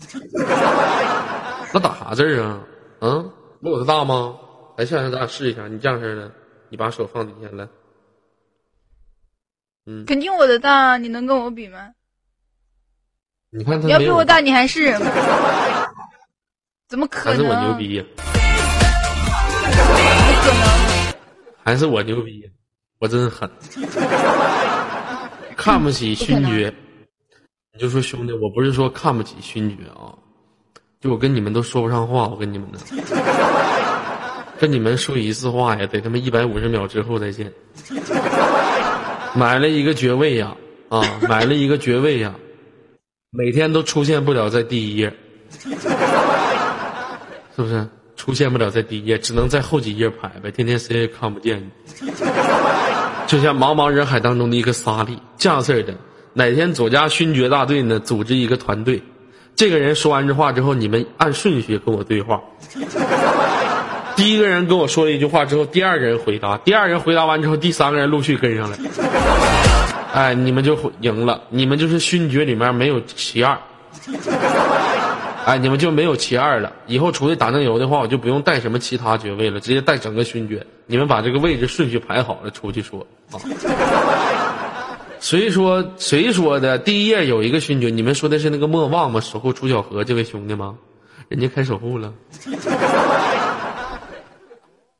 [1.74, 2.58] 那打啥字啊？
[3.00, 3.30] 嗯？
[3.60, 4.34] 没我的大吗？
[4.76, 5.66] 来，象象，咱俩试一下。
[5.68, 6.32] 你这样式的，
[6.68, 7.68] 你把手放底下来。
[9.86, 10.04] 嗯。
[10.06, 11.90] 肯定我的大，你能跟我比吗？
[13.50, 14.92] 你看他要比我大，你还是？
[16.88, 17.36] 怎么可能？
[17.36, 18.04] 还是我牛逼呀？
[18.16, 18.20] 不
[20.42, 21.14] 可能？
[21.62, 22.50] 还是我牛逼？
[22.98, 23.50] 我真狠！
[25.56, 26.72] 看不起勋爵，
[27.72, 30.16] 你就说兄弟，我不是说看不起勋爵啊，
[31.00, 32.78] 就我跟你们都说不上话，我跟你们呢，
[34.62, 37.52] 跟你们说一次话呀，得他妈一百五十秒之后再见。
[39.34, 40.54] 买了一个爵位呀，
[40.88, 42.32] 啊，买了一个爵位呀，
[43.30, 45.12] 每天都出现不了在第一页，
[45.58, 45.68] 是
[47.56, 47.84] 不是？
[48.14, 51.68] 出现不了在第一页，只能在后几页排呗，天天谁也看不见你。
[53.26, 55.92] 就像茫茫人海当中的一个沙粒，这样式的。
[56.34, 59.02] 哪天左家勋爵大队呢，组织一个团队，
[59.56, 62.40] 这个人说完这话之后，你们按顺序跟我对话。
[64.14, 68.78] 第一个人跟我说了一句话之后，第二个人回答，第二人回答完之后，第三个人陆续跟上来。
[70.12, 73.58] 哎，你们就赢了，你们就是勋爵里面没有其二。
[75.46, 76.70] 哎，你们就没有其二了。
[76.86, 80.64] 以后出去打酱油的话，我就不用带什么其他爵位了，直接带整个勋爵。
[80.86, 83.40] 你们把这个位置顺序排好了，出去说啊。
[85.18, 86.78] 谁说谁说的？
[86.78, 89.18] 第一页有一个勋爵，你们说的是那个莫忘吗？
[89.20, 90.74] 守护楚小河这位兄弟吗？
[91.28, 92.12] 人家开守护了。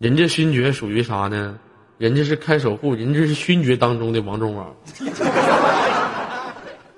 [0.02, 1.56] 人家勋爵属于啥呢？
[1.96, 4.74] 人家是开守护，人家是勋爵当中的王中王。
[4.98, 5.08] 知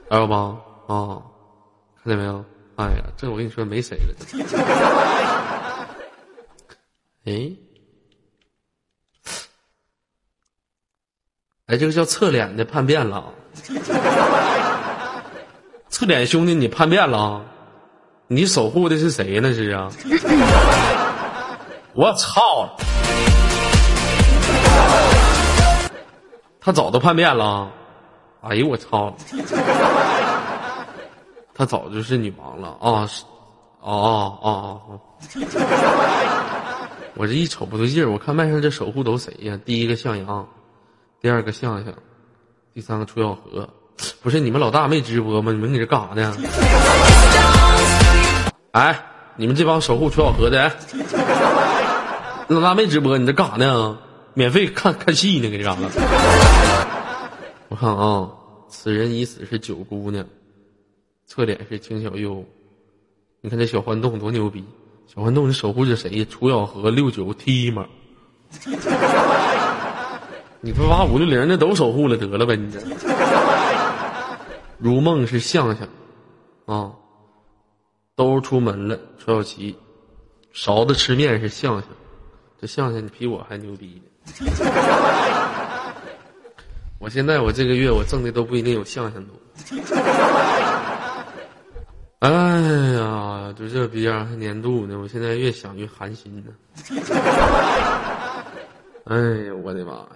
[0.08, 0.58] 道吗？
[0.86, 1.20] 啊，
[2.02, 2.42] 看见没有？
[2.76, 4.14] 哎呀，这我跟你说没谁了。
[7.26, 7.52] 哎，
[11.66, 13.34] 哎，这个叫侧脸的叛变了。
[15.90, 17.44] 侧脸兄弟，你叛变了？
[18.28, 19.52] 你守护的是谁呢？
[19.52, 19.92] 是啊。
[21.94, 22.68] 我操！
[26.60, 27.70] 他早都叛变了。
[28.40, 29.14] 哎呦我操！
[31.54, 33.06] 他早就是女王了啊！
[33.06, 33.22] 是，
[33.80, 35.00] 哦哦哦！
[37.14, 39.56] 我这一瞅不对劲儿，我看麦上这守护都谁呀？
[39.64, 40.44] 第一个向阳，
[41.20, 41.94] 第二个向向，
[42.74, 43.68] 第三个楚小河。
[44.20, 45.52] 不是你们老大没直播吗？
[45.52, 46.34] 你们搁这干啥呢？
[48.72, 49.00] 哎，
[49.36, 50.68] 你们这帮守护楚小河的，
[52.48, 53.98] 老大没直播，你这干啥呢？
[54.34, 55.88] 免费看看戏呢，搁这干啥？
[57.68, 58.30] 我看啊，
[58.68, 60.26] 此人已死是九姑娘。
[61.26, 62.44] 侧脸是青小优，
[63.40, 64.62] 你看这小欢洞多牛逼！
[65.06, 66.24] 小欢洞，你守护着谁？
[66.26, 67.86] 楚小河六九 T 吗？
[70.60, 72.56] 你不把五六零的都守护了得了呗？
[72.56, 72.78] 你这
[74.78, 75.88] 如梦是向向
[76.66, 76.92] 啊，
[78.14, 78.96] 都出门了。
[79.18, 79.76] 楚小琪，
[80.52, 81.88] 勺子吃面是向向，
[82.64, 84.08] 这向向你比我还牛逼呢。
[86.98, 89.34] 我现在我这个月我挣的都不一定有向向多。
[92.20, 92.30] 哎
[92.96, 94.98] 呀，就这逼样还年度呢！
[94.98, 96.50] 我现在越想越寒心呢。
[99.04, 100.06] 哎呀，我的妈呀！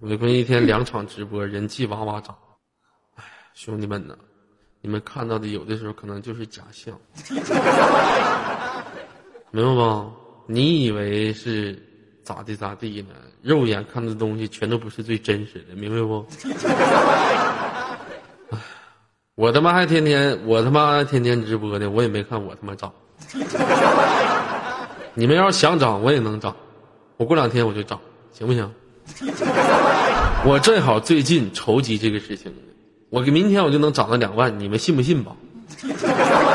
[0.00, 2.36] 伟坤一天两场直播，人气哇哇涨。
[3.14, 3.22] 哎，
[3.54, 4.18] 兄弟们呢，
[4.80, 6.98] 你们看到的有的时候可能就是假象，
[9.52, 10.25] 明白不？
[10.46, 11.76] 你以为是
[12.22, 13.08] 咋地咋地呢？
[13.42, 16.26] 肉眼看的东西全都不是最真实的，明白不？
[19.36, 22.92] 我他妈还天天，我他妈还天天直播呢，我也没看我他妈涨。
[25.14, 26.56] 你们要是想涨，我也能涨，
[27.16, 28.00] 我过两天我就涨，
[28.32, 28.70] 行不行？
[30.44, 32.52] 我正好最近筹集这个事情，
[33.10, 35.36] 我明天我就能涨到两万，你们信不信吧？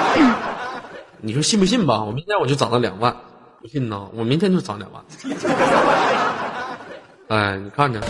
[1.22, 2.04] 你说信不信吧？
[2.04, 3.16] 我明天我就涨到两万，
[3.62, 4.10] 不信呢？
[4.14, 5.04] 我明天就涨两万。
[7.28, 8.02] 哎，你看着。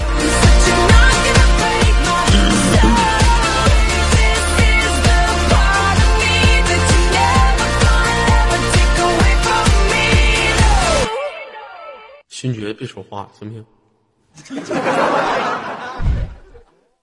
[12.30, 13.66] 勋爵，别说话，行不行？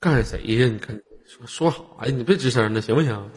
[0.01, 0.67] 干谁呀？
[0.67, 2.13] 你看，说说啥呀？
[2.17, 3.31] 你别吱声了，行不行？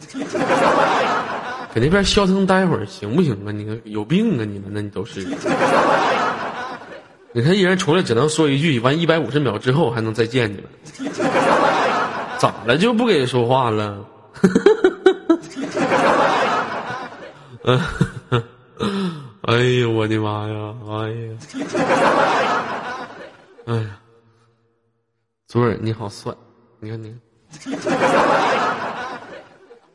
[1.74, 3.52] 搁那边消停待会儿，行不行啊？
[3.52, 4.44] 你看有病啊！
[4.44, 5.26] 你们那你都是。
[7.32, 10.64] 你看一人出来只能说一句，完一百五十秒之后还能再见你们。
[12.38, 12.76] 咋了？
[12.76, 14.04] 就不给说话了？
[19.42, 20.74] 哎呦我的妈呀！
[20.88, 21.38] 哎呀，
[23.66, 23.98] 哎呀，
[25.48, 26.32] 左耳你好帅，
[26.80, 27.14] 你看你，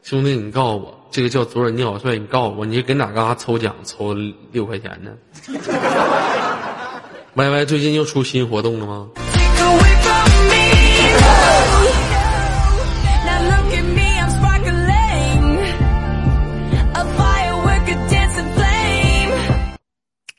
[0.10, 2.18] 兄弟，你告诉我，这个叫左耳，你好帅。
[2.18, 3.76] 你告诉我，你是搁哪嘎沓抽奖？
[3.84, 4.14] 抽
[4.54, 5.12] 六块钱呢
[7.36, 7.66] 歪歪。
[7.66, 9.10] 最近又出新活动了吗？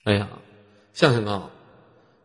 [0.05, 0.27] 哎呀，
[0.95, 1.43] 相声啊，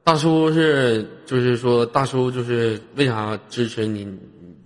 [0.06, 4.08] 大叔是就是说大叔就是为啥支持你？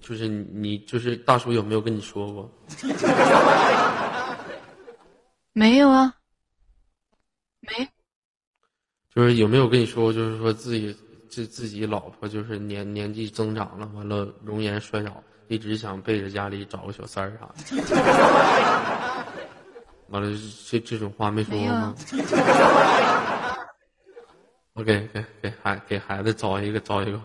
[0.08, 2.50] 就是你就是大叔有没有跟你说过？
[5.52, 6.14] 没有啊，
[7.60, 7.86] 没。
[9.14, 10.96] 就是有没有跟你说过，就是说自己
[11.30, 17.64] 自自己老婆就是年年纪增长了，完了容颜衰老，一直想背着家里找个小三儿啥的。
[20.08, 20.32] 完了，
[20.70, 21.94] 这这种话没说过吗？
[24.72, 27.20] 我给给给孩给孩子找一个找一个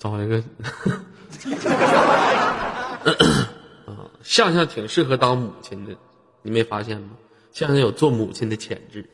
[0.00, 0.42] 找一个。
[3.86, 5.94] 啊，向向挺适合当母亲的，
[6.42, 7.10] 你没发现吗？
[7.52, 9.08] 向向有做母亲的潜质，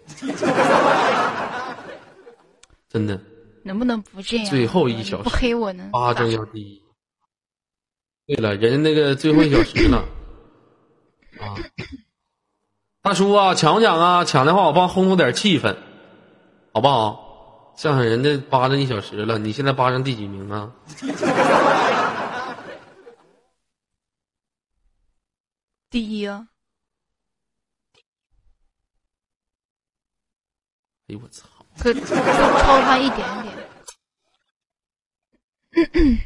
[2.88, 3.20] 真的。
[3.62, 4.46] 能不能不这样？
[4.46, 5.88] 最后一小时不黑我呢？
[5.90, 6.82] 八中要第一。
[8.26, 10.04] 对了，人家那个最后一小时呢？
[11.40, 11.56] 啊，
[13.02, 14.24] 大叔啊，抢不抢啊？
[14.24, 15.76] 抢的话，我帮烘托点气氛，
[16.72, 17.25] 好不好？
[17.76, 20.72] 向向人家八中一小时了，你现在扒上第几名啊？
[25.90, 26.48] 第一啊！
[31.08, 31.46] 哎呦我操！
[31.78, 33.54] 可就超他一点点。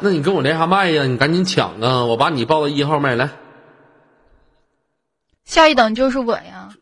[0.00, 1.04] 那你跟我连啥麦呀？
[1.04, 2.04] 你赶紧抢啊！
[2.04, 3.30] 我把你报到一号麦来。
[5.44, 6.74] 下一等就是我呀！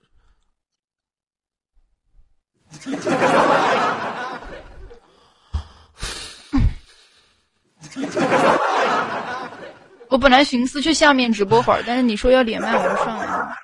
[10.08, 13.56] 我本来寻思去下面直播会儿，但是你说要连麦，我就上来了。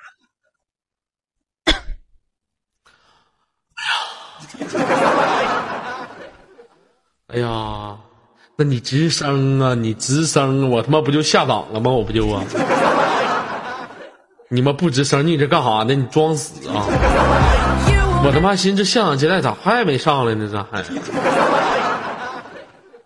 [7.27, 7.97] 哎呀，
[8.55, 11.91] 那你吱声啊，你吱声，我他妈不就下档了吗？
[11.91, 12.43] 我不就啊？
[14.49, 15.93] 你妈不吱声，你这干啥呢？
[15.93, 16.85] 你装死啊！
[18.25, 20.49] 我他妈寻思这向阳接待咋还没上来呢？
[20.51, 20.83] 咋还？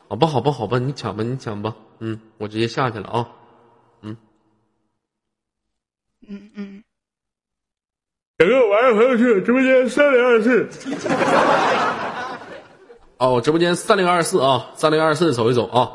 [0.09, 1.73] 好吧，好吧，好吧，你抢吧，你抢吧。
[1.99, 3.27] 嗯，我直接下去了啊，
[4.01, 4.17] 嗯，
[6.27, 6.83] 嗯嗯，
[8.37, 10.67] 两个晚上朋友去直播间三零二四，
[13.17, 15.91] 哦，我直播间三零二四啊，三零二四走一走啊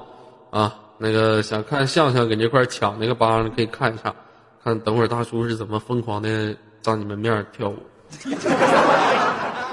[0.50, 4.14] 啊，那个想看向向给这块抢那个帮，可以看一下，
[4.62, 7.76] 看等会儿大叔是怎么疯狂的当你们面跳舞。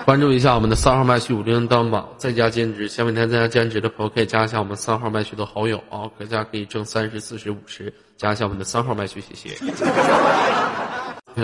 [0.06, 9.56] 关注一下我们的三号麦序五零当榜，在家兼职，想每天在家兼职的朋友可以加一下我们三号麦序的好友啊，各家可以挣三十、四十、五十，加一下我们的三号麦序，谢谢。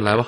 [0.01, 0.27] 来吧。